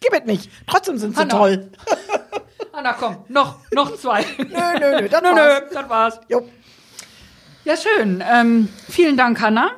gibt 0.00 0.14
es 0.14 0.24
nicht. 0.26 0.50
Trotzdem 0.66 0.98
sind 0.98 1.14
sie 1.14 1.20
Hanna. 1.20 1.34
toll. 1.34 1.70
Anna, 2.72 2.92
komm, 2.92 3.16
noch, 3.28 3.58
noch 3.72 3.96
zwei. 3.96 4.24
Nö, 4.38 4.44
nö, 4.46 5.00
nö, 5.00 5.08
das 5.08 5.22
nö, 5.22 5.28
war's. 5.28 5.60
nö, 5.62 5.74
das 5.74 5.88
war's. 5.88 6.20
Jo. 6.28 6.48
Ja, 7.64 7.74
schön. 7.76 8.22
Ähm, 8.26 8.68
vielen 8.88 9.16
Dank, 9.16 9.40
Hanna, 9.40 9.72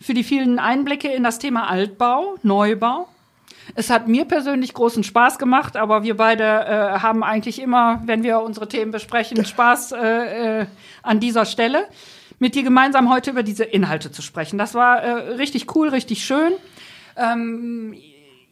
für 0.00 0.14
die 0.14 0.24
vielen 0.24 0.58
Einblicke 0.58 1.08
in 1.12 1.22
das 1.22 1.38
Thema 1.38 1.68
Altbau, 1.68 2.36
Neubau. 2.42 3.08
Es 3.74 3.90
hat 3.90 4.08
mir 4.08 4.24
persönlich 4.24 4.72
großen 4.74 5.02
Spaß 5.04 5.38
gemacht, 5.38 5.76
aber 5.76 6.02
wir 6.02 6.16
beide 6.16 6.44
äh, 6.44 6.98
haben 7.00 7.24
eigentlich 7.24 7.60
immer, 7.60 8.02
wenn 8.04 8.22
wir 8.22 8.40
unsere 8.40 8.68
Themen 8.68 8.92
besprechen, 8.92 9.44
Spaß 9.44 9.92
äh, 9.92 10.60
äh, 10.60 10.66
an 11.02 11.20
dieser 11.20 11.44
Stelle, 11.44 11.86
mit 12.38 12.54
dir 12.54 12.62
gemeinsam 12.62 13.10
heute 13.10 13.30
über 13.30 13.42
diese 13.42 13.64
Inhalte 13.64 14.12
zu 14.12 14.22
sprechen. 14.22 14.58
Das 14.58 14.74
war 14.74 15.02
äh, 15.02 15.10
richtig 15.34 15.74
cool, 15.74 15.88
richtig 15.88 16.24
schön. 16.24 16.52
Ähm, 17.16 17.96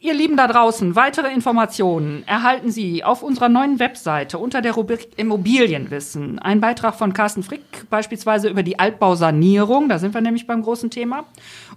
Ihr 0.05 0.13
Lieben 0.13 0.37
da 0.37 0.45
draußen, 0.45 0.95
weitere 0.95 1.33
Informationen 1.33 2.21
erhalten 2.27 2.69
Sie 2.69 3.03
auf 3.03 3.23
unserer 3.23 3.49
neuen 3.49 3.79
Webseite 3.79 4.37
unter 4.37 4.61
der 4.61 4.73
Rubrik 4.73 5.07
Immobilienwissen. 5.17 6.37
Ein 6.37 6.61
Beitrag 6.61 6.93
von 6.93 7.11
Carsten 7.11 7.41
Frick, 7.41 7.89
beispielsweise 7.89 8.47
über 8.47 8.61
die 8.61 8.77
Altbausanierung, 8.77 9.89
da 9.89 9.97
sind 9.97 10.13
wir 10.13 10.21
nämlich 10.21 10.45
beim 10.45 10.61
großen 10.61 10.91
Thema. 10.91 11.23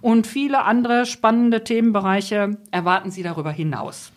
Und 0.01 0.27
viele 0.27 0.61
andere 0.61 1.07
spannende 1.07 1.63
Themenbereiche 1.63 2.57
erwarten 2.69 3.09
Sie 3.09 3.23
darüber 3.23 3.49
hinaus. 3.49 4.11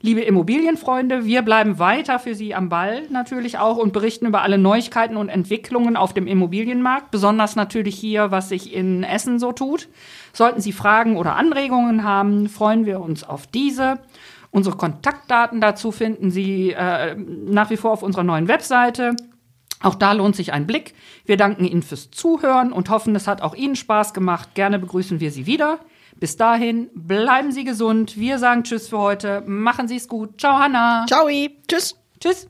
Liebe 0.00 0.20
Immobilienfreunde, 0.20 1.24
wir 1.24 1.42
bleiben 1.42 1.80
weiter 1.80 2.20
für 2.20 2.36
Sie 2.36 2.54
am 2.54 2.68
Ball 2.68 3.02
natürlich 3.10 3.58
auch 3.58 3.76
und 3.76 3.92
berichten 3.92 4.26
über 4.26 4.42
alle 4.42 4.56
Neuigkeiten 4.56 5.16
und 5.16 5.28
Entwicklungen 5.28 5.96
auf 5.96 6.14
dem 6.14 6.28
Immobilienmarkt, 6.28 7.10
besonders 7.10 7.56
natürlich 7.56 7.98
hier, 7.98 8.30
was 8.30 8.48
sich 8.48 8.72
in 8.72 9.02
Essen 9.02 9.40
so 9.40 9.50
tut. 9.50 9.88
Sollten 10.32 10.60
Sie 10.60 10.70
Fragen 10.70 11.16
oder 11.16 11.34
Anregungen 11.34 12.04
haben, 12.04 12.48
freuen 12.48 12.86
wir 12.86 13.00
uns 13.00 13.24
auf 13.24 13.48
diese. 13.48 13.98
Unsere 14.52 14.76
Kontaktdaten 14.76 15.60
dazu 15.60 15.90
finden 15.90 16.30
Sie 16.30 16.70
äh, 16.70 17.16
nach 17.16 17.70
wie 17.70 17.76
vor 17.76 17.90
auf 17.90 18.04
unserer 18.04 18.24
neuen 18.24 18.46
Webseite. 18.46 19.16
Auch 19.82 19.96
da 19.96 20.12
lohnt 20.12 20.36
sich 20.36 20.52
ein 20.52 20.66
Blick. 20.66 20.94
Wir 21.24 21.36
danken 21.36 21.64
Ihnen 21.64 21.82
fürs 21.82 22.10
Zuhören 22.12 22.72
und 22.72 22.88
hoffen, 22.88 23.16
es 23.16 23.26
hat 23.26 23.42
auch 23.42 23.54
Ihnen 23.54 23.74
Spaß 23.76 24.14
gemacht. 24.14 24.54
Gerne 24.54 24.78
begrüßen 24.78 25.18
wir 25.18 25.32
Sie 25.32 25.46
wieder. 25.46 25.80
Bis 26.20 26.36
dahin, 26.36 26.90
bleiben 26.94 27.52
Sie 27.52 27.64
gesund. 27.64 28.18
Wir 28.18 28.38
sagen 28.38 28.64
Tschüss 28.64 28.88
für 28.88 28.98
heute. 28.98 29.42
Machen 29.46 29.86
Sie 29.86 29.96
es 29.96 30.08
gut. 30.08 30.40
Ciao, 30.40 30.58
Hanna. 30.58 31.06
Ciao. 31.08 31.28
Tschüss. 31.68 31.96
Tschüss. 32.20 32.48